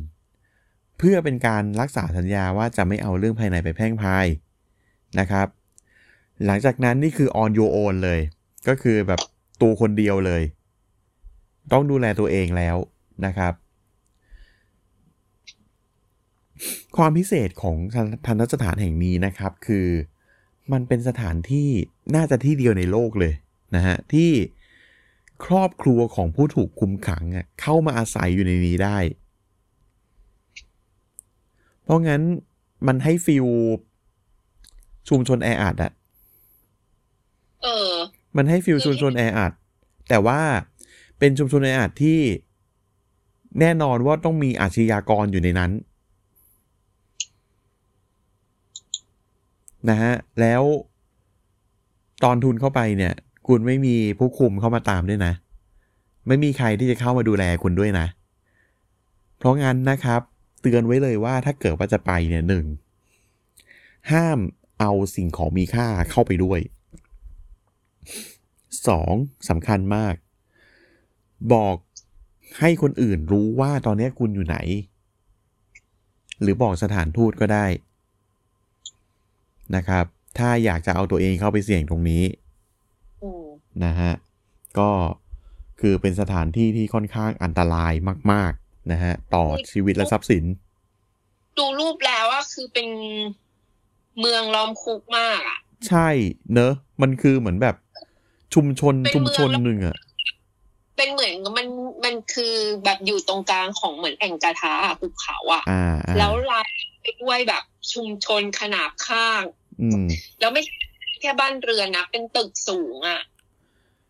[0.98, 4.26] เพื่อเป็นการรักษาสัญญาว่าจะไม่เอาเรื่องภายในไปแพร่งพาย
[5.20, 5.48] นะครับ
[6.46, 8.20] หลังจากนั้นนี่คือ on your own เลย
[8.68, 9.22] ก็คือแบบ
[9.62, 10.44] ตัวคนเดียวเลย
[11.72, 12.78] ต้องดูแลตัวเองแล้ว
[13.26, 13.54] นะครับ
[16.98, 17.76] ความพิเศษของ
[18.26, 19.88] ทันตสถานแห่งนี้นะครับคือ
[20.72, 21.70] มันเป็นสถานที่
[22.16, 23.34] น่าจะที่เดียวในโลกเลย
[23.76, 24.32] นะฮะที่
[25.46, 28.98] ครอบครัวของผู้ถูกคุมขังอะเข้ามาอาศัยอยู่ในนี้ได้
[31.84, 32.22] เพราะงั้น
[32.88, 33.46] มันให้ฟิล
[35.10, 35.92] ชุมชนแออัดอะ
[37.64, 37.94] เออ
[38.38, 39.54] มันให้ฟิลชุมชนแออัด
[40.10, 40.42] แต่ว่า
[41.20, 42.20] เป็นชุมชนแออัดที่
[43.60, 45.72] แน่นอนว่าต้องมีอาชญากรอยู่ในนั้น
[49.90, 50.64] นะฮะ แล้ว
[52.24, 53.14] ตอนทุนเข้าไปเนี่ย
[53.48, 55.34] คุณไม่มีผู้คุมเข้ามาตามด้วยนะ
[56.28, 58.06] ไม่มีใครที่จะเข้ามาดูแลคุณด้วยนะ
[59.38, 60.22] เพราะงั้นนะครับ
[60.62, 62.66] เตือนไว้เลยว่าถ้าเกิดว่าจะไปเนี่ยหนึ่ง
[64.12, 64.40] ห้าม
[64.80, 66.60] เอาสิ่งของมีค่าเข้าไปด้วย
[68.88, 69.14] สอง
[69.50, 70.16] สำคัญมาก
[71.54, 71.76] บอก
[72.60, 74.58] ให้คนอื่นรู้ว่าตอนนี้คุณอยู่ไหน
[76.42, 77.66] หรือบอกสถานทูตก็ได้
[79.76, 80.06] นะครับ
[80.38, 82.24] ถ้าอยากจะเอาตัวเองเข้าไปเสี่ยงตรงนี้
[83.24, 83.46] อืม
[83.86, 84.12] นะฮะ
[84.80, 84.90] ก็
[85.82, 87.94] คือเป็นสถานที่ที่ค่อนข้างอันตราย
[88.32, 90.44] มาก ๆ นะฮะ ต่อชีวิตและทรัพย์สิน
[91.58, 92.90] ดูรูปแล้วว่าคือเป็น
[94.20, 96.08] เมืองล้อมคุกมากอะ ใช่
[96.54, 97.76] เนอะ มันคือเหมือนแบบ
[98.54, 99.98] ชุมชนเป็นชุมเมืองชนหนึ่งอะ
[100.98, 101.68] เป็นเหมือนมัน
[102.06, 102.54] มันคือ
[102.84, 106.70] แบบอยู่ตรงกลางของเหมือนแอ่งกระทะอะภูเขาอะอ่าอ่าแล้วราย
[107.02, 107.64] ไปด้วยแบบ
[107.94, 109.44] ชุมชนขนาบข้าง
[109.82, 110.08] อืม
[110.40, 110.76] แล้วไม่ใช่
[111.22, 113.22] แค่บ้านเรือนนะ เป็นตึกสูงอะ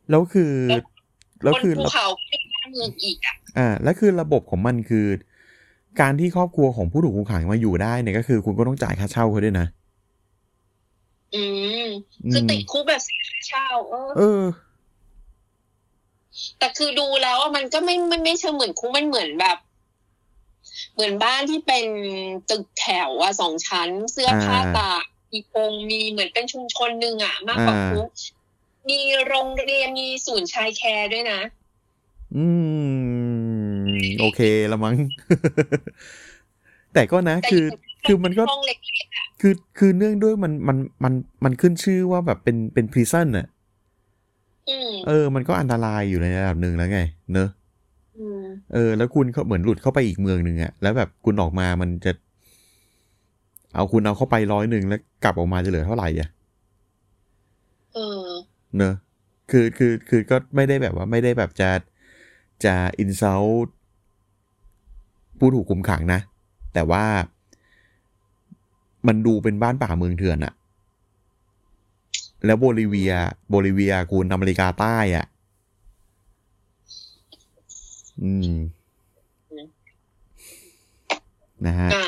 [0.09, 0.53] แล้วคือ
[1.43, 5.05] แล้วบนคือภูเขาเป็นบ้านเมืองอีกอะ อ่า แล้วคือระบบของมันคือ
[6.01, 9.67] การที่ครอบครัวของผู้ถูกคุมขังมาอยู่ได้เนี่ยก็คือคุณก็ต้องจ่ายค่าเช่าเขาด้วยนะ
[11.35, 11.43] อื
[11.85, 11.87] ม
[12.25, 14.43] อืคือมติดคุกแบบเสียค่าเช่า เออเออ
[16.59, 19.57] แต่คือดูแล้วอะมันก็ไม่ไม่ไม่เชิงเหมือนคุกมันเหมือนแบบ
[20.93, 21.85] เหมือนบ้านที่เป็น
[22.49, 28.09] ตึกแถวอะสองชั้น เสื้อผ้าอ่าตากมีโปงมีเหมือนเป็นชุมชนหนึ่งอะมากกว่าอ่าคุก
[28.89, 31.39] มีโรงเรียนมีศูนย์ child care ด้วยนะ
[32.35, 32.45] อื
[33.77, 33.87] ม
[34.19, 34.41] โอเค
[34.71, 34.95] ละมั้ง
[36.93, 37.65] แต่ก็นะแต่คือ
[38.07, 38.77] คือมันก็ห้องเล็ก
[39.41, 41.13] คือคือเนื่องด้วยมันมันมัน
[41.43, 46.99] มันขึ้นชื่อว่าแบบเป็นเป็น prison อะๆอืมเออ มันก็อันตรายอยู่ในระดับหนึ่งแล้วไง
[47.33, 47.66] เนอะอืม
[48.73, 52.11] เออ แล้วคุณเขาเหมือนหลุดเข้าไปอีกเมืองหนึ่งอะแล้วแบบคุณออกมามันจะ
[53.73, 56.29] เอาคุณเอาเข้าไปร้อยหนึ่งแล้วกลับออกมาจะเหลือเท่าไหร่อะ
[57.95, 58.27] เออ
[58.77, 58.95] เนอะ
[59.51, 61.69] คือคือคือก็ไม่ได้แบบว่าไม่ได้แบบจะ
[62.65, 63.43] จะอินเซล
[65.39, 66.19] ผู้ถูกคุมขังนะ
[66.73, 67.05] แต่ว่า
[69.07, 70.53] มันดูเป็นบ้านป่าเมืองเถื่อนอะ
[72.45, 73.13] แล้วโบลิเวีย
[73.49, 75.25] โบลิเวียคุณอเมริกาใต้อะ
[78.23, 78.57] อืม
[81.65, 82.05] นะฮะอ่า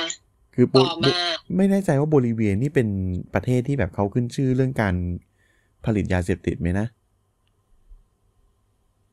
[0.56, 1.18] คือโบต่อมา
[1.58, 2.88] ไม่แน่ใจว่าโบลิเวียนี่เป็น
[3.34, 4.96] ประเทศที่แบบเขาขึ้นชื่อเรื่องการ
[5.86, 6.88] ผลิตยาเสพติดไหมนะ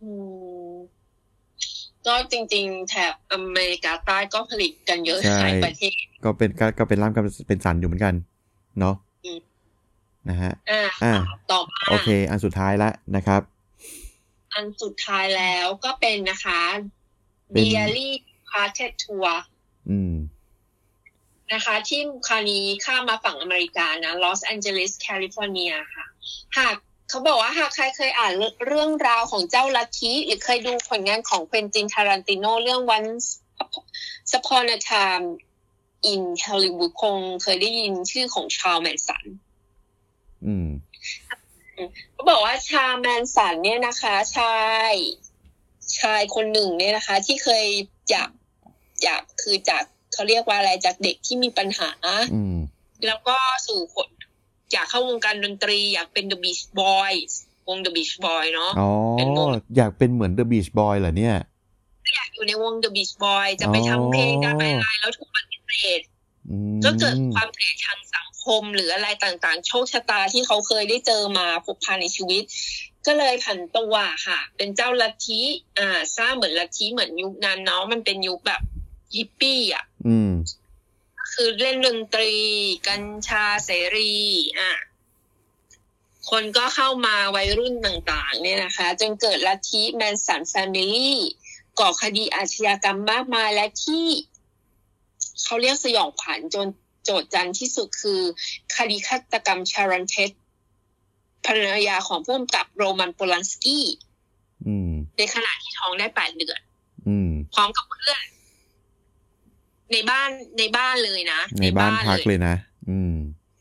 [0.03, 0.11] อื
[0.73, 0.75] ม
[2.07, 5.95] ก็จริง ๆ แถบอเมริกาใต้ก็ผลิตกันเยอะใช่หลายประเทศ
[6.25, 8.15] ก็เป็นก็ก็เป็นร่ามกันเป็นสันอยู่เหมือนกัน
[8.81, 8.95] เนาะ
[9.25, 9.39] อืม
[10.29, 11.15] นะฮะอ่าอ่า
[11.51, 13.43] ต่อมาโอเค อันสุดท้ายละนะครับ
[14.57, 16.61] อันสุดท้ายแล้วก็เป็นนะคะ
[17.53, 19.45] เป็น Dearly Departed Tour
[19.91, 20.15] อืม
[21.53, 26.07] นะคะ ที่คราวนี้ข้ามมาฝั่งอเมริกานะลอสแอนเจลิสแคลิฟอร์เนียค่ะ
[26.59, 26.75] หาก
[27.09, 28.33] เขาบอกว่าหากใครเคยอ่าน
[28.67, 33.27] เรื่องราวของเจ้าลัทธิหรือเคยดูผลงานของเควนตินทารันติโนเรื่อง Once
[34.39, 35.27] Upon a Time
[36.13, 39.25] in Hollywood คงเคยได้ยินชื่อของชา l แมนสัน
[40.47, 40.69] อืม
[42.13, 44.57] เขาบอกว่าชาแมนสันเนี่ยนะคะชา
[44.91, 44.93] ย
[46.01, 47.65] ชายคนหนึ่งเนี่ยนะคะ ที่เคย
[48.11, 48.31] อยาก
[49.05, 51.91] อยากคือจากเขาเรียกว่าอะไรจากเด็กที่มีปัญหา
[52.35, 52.57] อืม
[53.07, 53.37] แล้วก็
[53.69, 54.09] สู่คน
[54.73, 57.33] อยากเข้าวงการดนตรี อยากเป็น The Beach Boys
[57.69, 61.37] วง The Beach Boy เนาะอ๋อเป็นวงอยากเป็นเหมือน The Beach Boy เหรอเนี่ย
[62.15, 66.16] อยากอยู่ในวง The Beach Boy จะไปทำเพลงได้อะไรแล้วถูกปฏิเสธอืม
[66.85, 72.43] ก็เกิดความเกลียดชังสังคมหรืออะไรต่างๆ โชคชะตาที่เขาเคยได้เจอมาพบพานในชีวิต
[73.07, 73.95] ก็เลยผันตัว
[74.27, 75.41] ค่ะ เป็นเจ้าลัทธิ
[75.79, 78.61] อ่าสร้างเหมือนลัทธิเหมือนยุคนั้นเนาะมันเป็นยุคแบบ
[79.15, 80.33] ฮิปปี้อะอืม
[81.33, 82.33] คือเล่นดนตรี
[82.89, 84.15] กัญชาเสรี
[84.59, 84.75] อะ
[86.31, 91.19] คนก็เข้ามาวัยรุ่นต่างๆ เนี่ยนะคะ จนเกิดลัทธิ Manson Family
[91.79, 94.07] ก่อคดีอาชญากรรมมากมายและที่
[95.45, 96.67] เขาเรียกสยองขวัญจน
[97.05, 98.21] โจทย์จันที่สุดคือ
[98.77, 100.31] คดีฆาตกรรมชารอนเทต
[101.47, 103.87] ภรรยาของผู้กำกับโรมันโปลันสกี้
[104.67, 106.61] อืมในขณะที่ท้องได้แปดเดือน
[107.09, 108.25] อืมพร้อมกับเพื่อน
[109.93, 112.55] ในบ้านในบ้านเลยนะ ในบ้านพักเลยนะ
[112.91, 113.15] อืม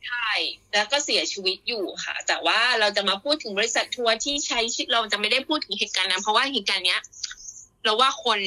[0.06, 0.32] ใช่
[0.74, 7.02] แล้วก็เสียชีวิตอยู่ค่ะ แต่ว่าเราจะมาพูดถึงบริษัททัวร์ที่ใช้ชื่อเราจะไม่ได้พูดถึงเหตุการณ์นั้นเพราะว่าเหตุการณ์เนี้ย
[7.84, 8.40] เราว่าคน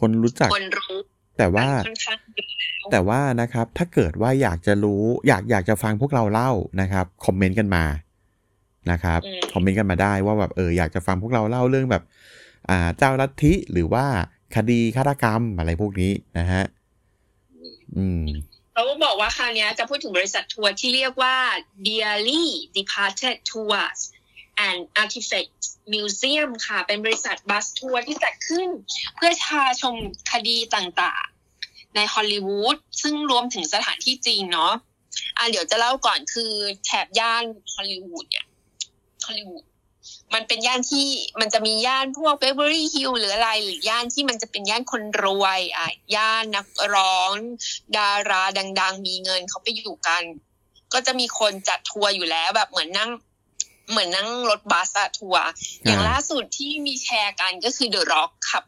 [0.00, 0.96] คนรู้จักคนรู้
[1.40, 7.84] แต่ว่ากันค่อนข้างเยอะแต่ว่านะครับ ถ้าเกิดว่าอยากจะรู้ อยากอยากจะฟังพวกเราเล่านะครับคอมเมนต์กันมา
[8.90, 9.20] นะครับ
[9.52, 12.02] คอมเมนต์กันมาได้ว่าแบบเอออยากจะฟังพวกเราเล่าเรื่องแบบ
[12.68, 14.04] อ่าเจ้าลัทธิหรือว่า
[14.56, 16.64] คดีฆาตกรรมอะไรพวกนี้นะฮะ
[17.96, 18.24] อืม
[18.74, 21.36] เราก็บอกว่าคราวเนี้ยจะพูดถึงบริษัททัวร์ที่เรียกว่า
[21.86, 22.44] Dearly
[22.76, 24.00] Departed Tours
[24.66, 25.50] and Artifact
[25.92, 28.68] Museum ค่ะ เป็นบริษัทบัสทัวร์ที่จัดขึ้น
[29.16, 29.94] เพื่อชาชม
[30.32, 34.72] คดีต่างๆ ในฮอลลีวูดซึ่งรวมถึงสถานที่จริงเนาะ
[35.36, 36.52] อะเดี๋ยวจะเล่าก่อนคือ
[36.84, 37.44] แถบย่าน
[37.74, 38.46] ฮอลลีวูดเนี่ย
[39.26, 39.64] ฮอลลีวูด
[40.34, 41.06] มันเป็นย่านที่
[41.40, 47.30] มันจะมีย่านพวก Beverly Hills หรืออะไรหรือย่านที่มันจะเป็นย่านคนรวยอะย่านนักร้อง
[47.96, 48.42] ดารา
[48.80, 50.22] ดัง ๆ มีเงินเขาไปอยู่กัน
[50.92, 53.10] ก็จะมีคนจัดทัวร์อยู่แล้วแบบเหมือนนั่ง
[53.90, 55.46] เหมือนนั่งรถบัสอะทัวร์
[55.84, 58.64] อย่างอ่าล่าสุดที่มีแชร์กันก็คือ The Rock ขับ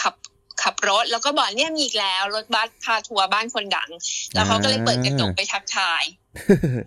[0.00, 0.14] ขับ
[0.62, 3.90] ขับรถแล้วก็บอกเนี่ยมีอีกแล้วรถบัสพาทัวร์บ้านคนดัง
[4.34, 6.02] แล้วเขาก็เลยเปิดกระจกไปทักทาย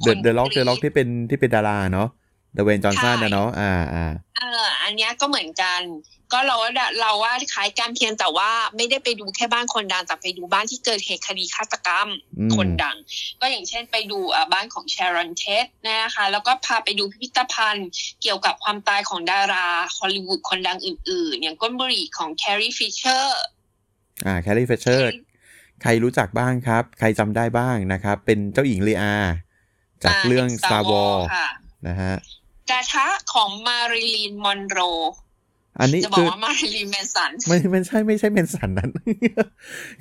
[0.01, 2.07] The The Rock The Rock ที่เป็นที่เป็นดาราเนาะ
[2.53, 4.05] ดเวย์นจอห์นสันใช่นะเนาะอ่าอ่า
[4.37, 5.81] เอออันเนี้ยก็เหมือนกัน
[6.31, 6.71] ก็เราว่า
[7.01, 12.07] เราว่าคล้ายกันเพียงแต่ว่าไม่ได้ไปดูแค่บ้านคนดังแต่ไปดูบ้านที่เกิดเหตุคดีฆาตกรรม
[12.39, 12.97] อืมคนดัง
[13.41, 17.89] ก็อย่างเช่นไปดูอะบ้านของช r รอนเทสนะคะแล้วก็พาไปดูพิพิธภัณฑ์
[18.21, 19.67] เกี่ยวกับความตายของดารา
[19.97, 23.43] ฮอลลีวูดคนดังอื่น ๆ อย่างก้นบุหรี่ของแค r รีฟิชเชอร์
[24.25, 25.11] อ่าแคร์รีฟิชเชอร์
[25.81, 29.15] ใครรู้จักบ้างครับ ใครจำได้บ้างนะครับ เป็นเจ้าหญิงเลอา
[30.03, 31.49] จากเรื่อง Star Wars ค่ะ
[31.87, 32.15] นะฮะ
[32.69, 34.79] กระทะของมาริลีนมอนโร
[35.81, 38.91] อันนี้จะบอคืกอว่ามาริลีนแมนสันไม่ไม่ใช่ไม่ใช่เมนสันนั้น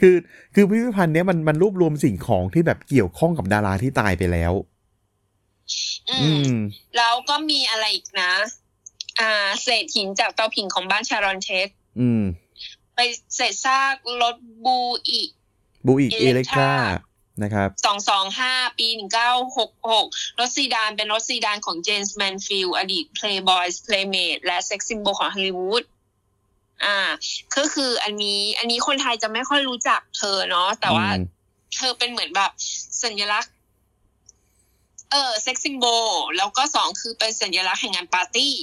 [0.01, 0.15] คือ
[0.55, 4.53] คือพิพิธภัณฑ์เนี้ยมันมันรวบรวมสิ่งของที่แบบเกี่ยวข้องกับดาราที่ตายไปแล้ว
[6.11, 6.55] อือืมม
[6.97, 8.33] แล้วก็มีอะไรอีกนะ
[9.21, 11.69] อ่า เศษหินจากเตาผิงของบ้านชารอนเทส
[12.01, 12.23] อืม
[12.95, 12.99] ไป
[13.37, 15.21] เศษซากรถ Buick
[15.87, 17.08] บูอิกเอเล็กทรา Electra
[17.43, 20.07] นะครับสองสองห้าปีหนึ่งเก้าหกหก
[20.39, 25.83] รถซีดานเป็นรถซีดานของเจย์นแมนส์ฟิลด์อดีต Playboy Playmate และ sex symbol ของฮอลลีวูด
[26.85, 26.97] อ่า
[27.57, 31.25] ก็คืออันนี้อันนี้คนไทยจะไม่ค่อยรู้จักเธอเนาะแต่ว่าอืม
[31.77, 32.51] เธอเป็นเหมือนแบบ
[33.03, 33.55] สัญลักษณ์
[35.11, 35.85] เออ sex symbol
[36.37, 38.55] แล้วก็สองคือเป็นสัญลักษณ์แห่งงานปาร์ตี้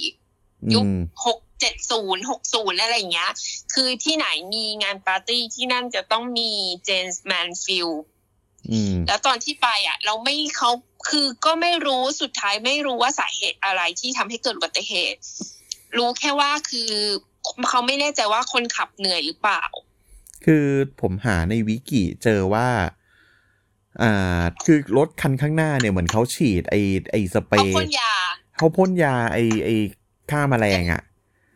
[0.74, 3.32] ยุคอืมหกเจ็ดศูนย์หกศูนย์อะไรอย่างเงี้ย
[3.74, 6.50] คือที่ไหนมีงานปาร์ตี้ที่นั่นจะต้องมี
[6.84, 8.15] เจย์นแมนส์ฟิลด์อืม
[9.08, 10.70] แล้วตอนที่ไปอะ เราไม่เขา
[11.08, 15.18] คือก็ไม่รู้สุดท้ายไม่รู้ว่าสาเหตุอะไรที่ทำให้เกิดอุบัติเหตุ
[15.96, 16.92] รู้แค่ว่าคือ
[17.68, 19.64] เขาไม่แน่ใจว่าคนขับเหนื่อยหรือเปล่า
[20.44, 20.66] คือ
[21.00, 22.68] ผมหาในวิกิเจอว่า
[24.02, 26.76] อ่าคือรถคันข้างหน้าเนี่ยเหมือนเขาฉีดไอ
[27.12, 28.12] ไอสเปรเขาย์พ่นยา
[28.56, 29.68] เขาพ่นยาไอไอ
[30.30, 31.02] ฆ่าแมลงอะ่ะ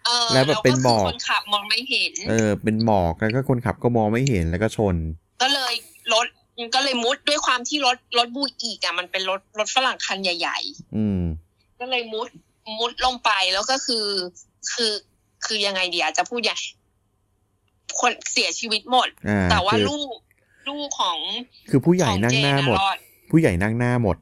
[0.07, 4.97] เออแล้วแบบเป็นหมอกคนขับมองไม่เห็น เออ เป็นหมอกแล้วก็คนขับก็มองไม่เห็นแล้วก็ชน
[5.43, 5.75] ก็เลย
[6.13, 6.27] รถ
[6.75, 11.21] ก็เลยมุดด้วยความที่รถรถบูอีกอะมันเป็นรถรถฝรั่งคันใหญ่ ๆ อืม
[11.81, 12.29] ก็เลยมุด
[12.79, 14.07] มุดลงไปแล้วก็คือ
[14.73, 14.93] คือ
[15.45, 16.59] คือยังไงดีอาจจะพูดอย่าง
[18.01, 20.17] คนเสียชีวิตหมดอ่าแต่ว่าคือลูก
[20.69, 21.19] ลูกของ
[21.71, 22.99] คือผู้ใหญ่ของนั่งเจหน้านะหมดรอด
[23.31, 24.17] ผู้ใหญ่นั่งหน้าหมด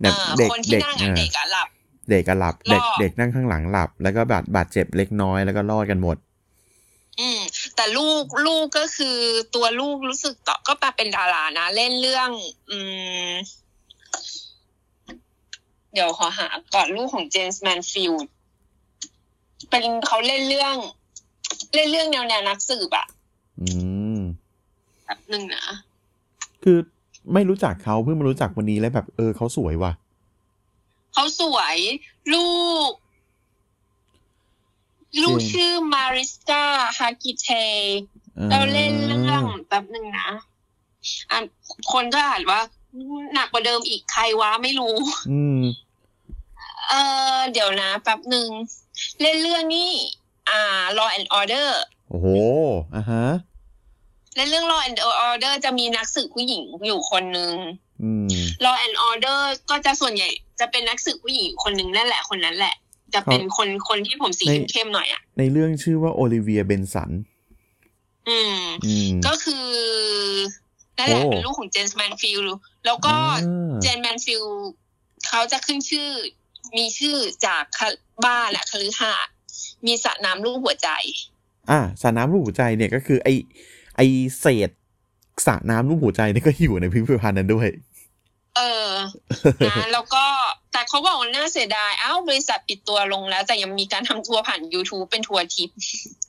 [0.00, 1.68] แบบเออเด็กคนที่เด็กนั่งเออะอเด็กอะหลับ
[2.10, 6.16] เด็กก็หลับ เด็กรอดเด็กนั่งข้างหลังหลับ แล้วก็บาดบาดเจ็บเล็กน้อยแล้วก็รอดกันหมด
[7.20, 7.40] อืม
[7.76, 9.18] แต่ลูกลูกก็คือ
[9.54, 12.30] ตัวลูกรู้สึกต่อก็มาเป็นดารานะ เล่นเรื่อง
[12.70, 12.78] อื
[13.30, 13.32] ม
[15.92, 18.26] เดี๋ยวขอหาก่อนลูกของเจย์นแมนส์ฟิลด์
[19.70, 20.76] เป็นเขาเล่นเรื่อง
[21.74, 23.06] เล่นเรื่องแนวแนวนักสืบอะ
[23.60, 23.66] อื
[24.16, 24.18] ม
[25.04, 25.64] แบบหนึ่งนะ
[26.62, 26.78] คือ
[27.34, 29.92] ไม่รู้จักเขาเพิ่งมารู้จักวันนี้แล้วแบบ เออเขาสวยว่ะ
[31.14, 31.76] เขาสวย
[32.32, 32.48] ลู
[32.88, 32.90] ก
[35.20, 36.62] ลูกชื่อมาริสกา
[36.98, 37.48] ฮากิเท
[38.50, 40.30] เราเล่นเรื่องแบบหนึ่งนะ
[41.30, 41.38] อะ
[41.92, 42.60] คนก็อ่านว่า
[43.34, 44.94] หนักกว่าเดิมอีกใครวะไม่รู้
[45.30, 45.62] อืม
[46.88, 46.94] เอ
[47.36, 48.48] อเดี๋ยวนะแป๊บหนึ่ง
[49.20, 49.90] เล่นเรื่องนี้
[50.50, 50.60] อ่า
[50.98, 51.68] Law and Order
[52.08, 52.28] โอ้โห
[52.94, 53.24] อะฮะ
[54.36, 54.98] เล่นเรื่อง Law and
[55.28, 57.54] Order จะมีนักสืบผู้หญิงอยู่คนหนึ่ง
[58.02, 58.26] อืม
[58.64, 59.38] Law and Order
[59.70, 60.28] ก็จะส่วนใหญ่
[60.60, 62.74] จะเป็นนักสืบผู้หญิงอยู่คนหนึ่งนั่นแหละคนนั้นแหละ
[63.14, 67.10] จะเป็นคนคนที่ผมสีในเข้มๆหน่อยอะ ในเรื่องชื่อว่าโอลิเวียเบนสัน
[68.28, 69.68] อืมอืมก็คือ
[70.98, 72.56] นั่นแหละโอ้เป็นลูกของเจนส์แมนฟิลด์
[72.86, 74.56] แล้วก็อ่าเจนแมนฟิลด์
[75.28, 76.08] เขาจะขึ้นชื่อ
[76.76, 77.64] มีชื่อจาก
[78.26, 79.32] บ้านอะคฤหาสน์
[79.86, 80.88] มีสระน้ำรูปหัวใจ
[81.70, 83.28] อ่าสระน้ำรูปหัวใจเนี่ยก็คือ ไอ
[83.96, 84.00] ไอ
[84.40, 84.70] เศษ
[85.46, 87.68] สระน้ำรูปหัวใจเนี่ยก็อยู่ในพิพิธภัณฑ์นั้นด้วย
[88.56, 88.90] เออ
[89.68, 90.24] นะแล้วก็
[90.72, 95.70] แต่เขาบอกว่าน่าเสียดายอ้าวบริษัทปิดตัวลงแล้ว แต่ยังมีการทำทัวร์ผ่าน YouTube เป็นทัวร์ทิป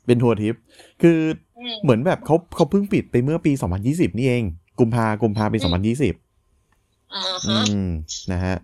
[0.05, 0.55] เป็นทัวร์ทิป
[1.01, 1.19] คือ
[1.57, 3.51] อืมเหมือนแบบเขาเขาเพิ่งปิดไปเมื่อปี
[3.85, 4.43] 2020 นี่เอง
[4.79, 7.89] กุมภากุมภาปีอืม2020อ่าอืฮะม
[8.31, 8.55] นะฮะ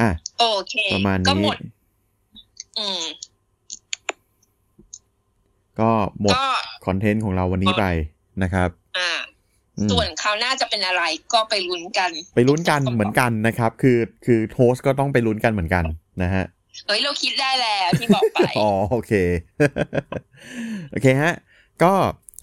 [0.00, 1.56] อะโอเค ประมาณก็นี้หมด
[2.78, 3.02] อืม
[5.80, 5.90] ก็
[6.20, 6.44] หมดก็
[6.86, 7.84] คอนเทนต์ของเราวันนี้ไป
[8.42, 8.79] นะครับอ่าอืม
[9.90, 11.02] ส่วนคราวหน้าจะเป็นอะไร
[11.32, 15.84] ก็ไปลุ้นกัน ไปลุ้นกันเหมือนกันนะครับ คือคือโฮสต์ก็ต้องไปลุ้นกันเหมือนกัน
[16.22, 16.44] นะฮะ
[16.86, 19.12] เฮ้ยเราคิดได้แล้วที่บอกไปอ๋อโอเค
[20.90, 21.34] โอเคฮะ
[21.82, 21.92] ก็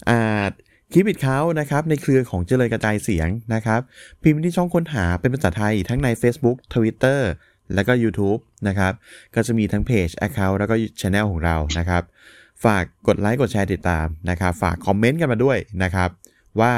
[0.08, 0.44] อ่า
[0.92, 3.80] คลิปบิดเขานะครับ ในเครือของเจริญกระจายเสียงนะครับ
[4.22, 7.20] พิมพ์ที่ช่องค้นหาเป็นภาษาไทยทั้งใน Facebook Twitter
[7.74, 8.92] แล้วก็ YouTube นะครับ
[9.34, 12.02] ก็จะมีทั้งเพจ Account แล้วก็ช anel ของเรานะครับ
[12.64, 16.10] ฝากกดไลค์กดแชร์ติดตามนะครับ ฝากคอมเมนต์กันมาด้วยนะครับ
[16.60, 16.72] ว่า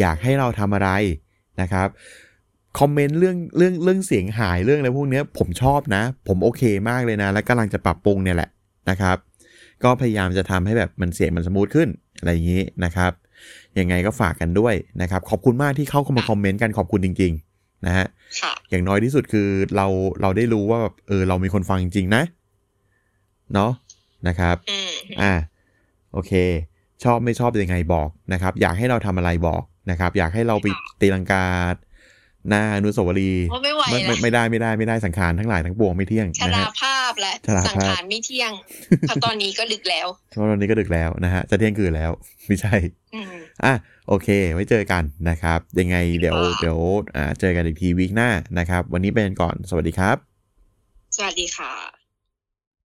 [0.00, 0.90] อยากให้เราทำอะไร
[1.60, 1.88] นะครับ
[2.78, 8.50] คอมเมนต์เรื่องเรื่องเรื่องเสียงหายเรื่องอะไรพวกเนี้ยผมชอบนะ ผมโอเคมากเลยนะ และกำลังจะปรับปรุงเนี่ยแหละ
[8.90, 9.16] นะครับ
[9.84, 11.88] ก็พยายามจะทำให้แบบมันเสียงมัน smooth ขึ้น
[12.18, 13.12] อะไรอย่างนี้นะครับ
[13.78, 17.34] ยังไงก็ฝากกันด้วยนะครับ ขอบคุณมากที่เข้ามาคอมเมนต์กันขอบคุณจริง
[17.86, 18.06] นะฮะ
[18.40, 19.86] ค่ะอย่างน้อยที่สุดคือเรา
[20.20, 22.22] เราได้รู้ว่าแบบเออเรามีคนฟังจริงๆนะ
[23.54, 23.72] เนาะ
[24.28, 24.92] นะครับอืม
[25.22, 25.32] อ่า
[26.12, 26.32] โอเค
[27.04, 30.66] ชอบไม่ชอบยังไงบอกนะครับ อยากให้เราทำอะไรบอก นะครับ อยากให้เราไป
[31.00, 31.46] ตีลังกา
[32.48, 38.52] หน้าอนุสาวรีย์โอ้ไม่ไหวไม่ไม่แล้วไม่ได้ไม่ได้ไม่ได้สังขารทั้งหลายทั้งปวงไม่เที่ยงชนะราฮะภาพและชราภาพสังขารไม่เที่ยง
[39.00, 42.10] เพราะตอนนี้ก็ดึกแล้วเพราะตอนนี้ก็ดึกแล้วนะฮะจะเที่ยงคืนแล้ว
[42.46, 42.74] ไม่ใช่
[43.14, 43.74] อืมอะ
[44.08, 46.78] โอเค ไว้เจอกันนะครับ ยังไงเดี๋ยวค่ะเดี๋ยว
[47.16, 50.16] อ่าเจอกันอีกทีวีคหน้านะครับ วันนี้เป็นก่อนสวัสดีครับ
[51.16, 51.93] สวัสดีค่ะ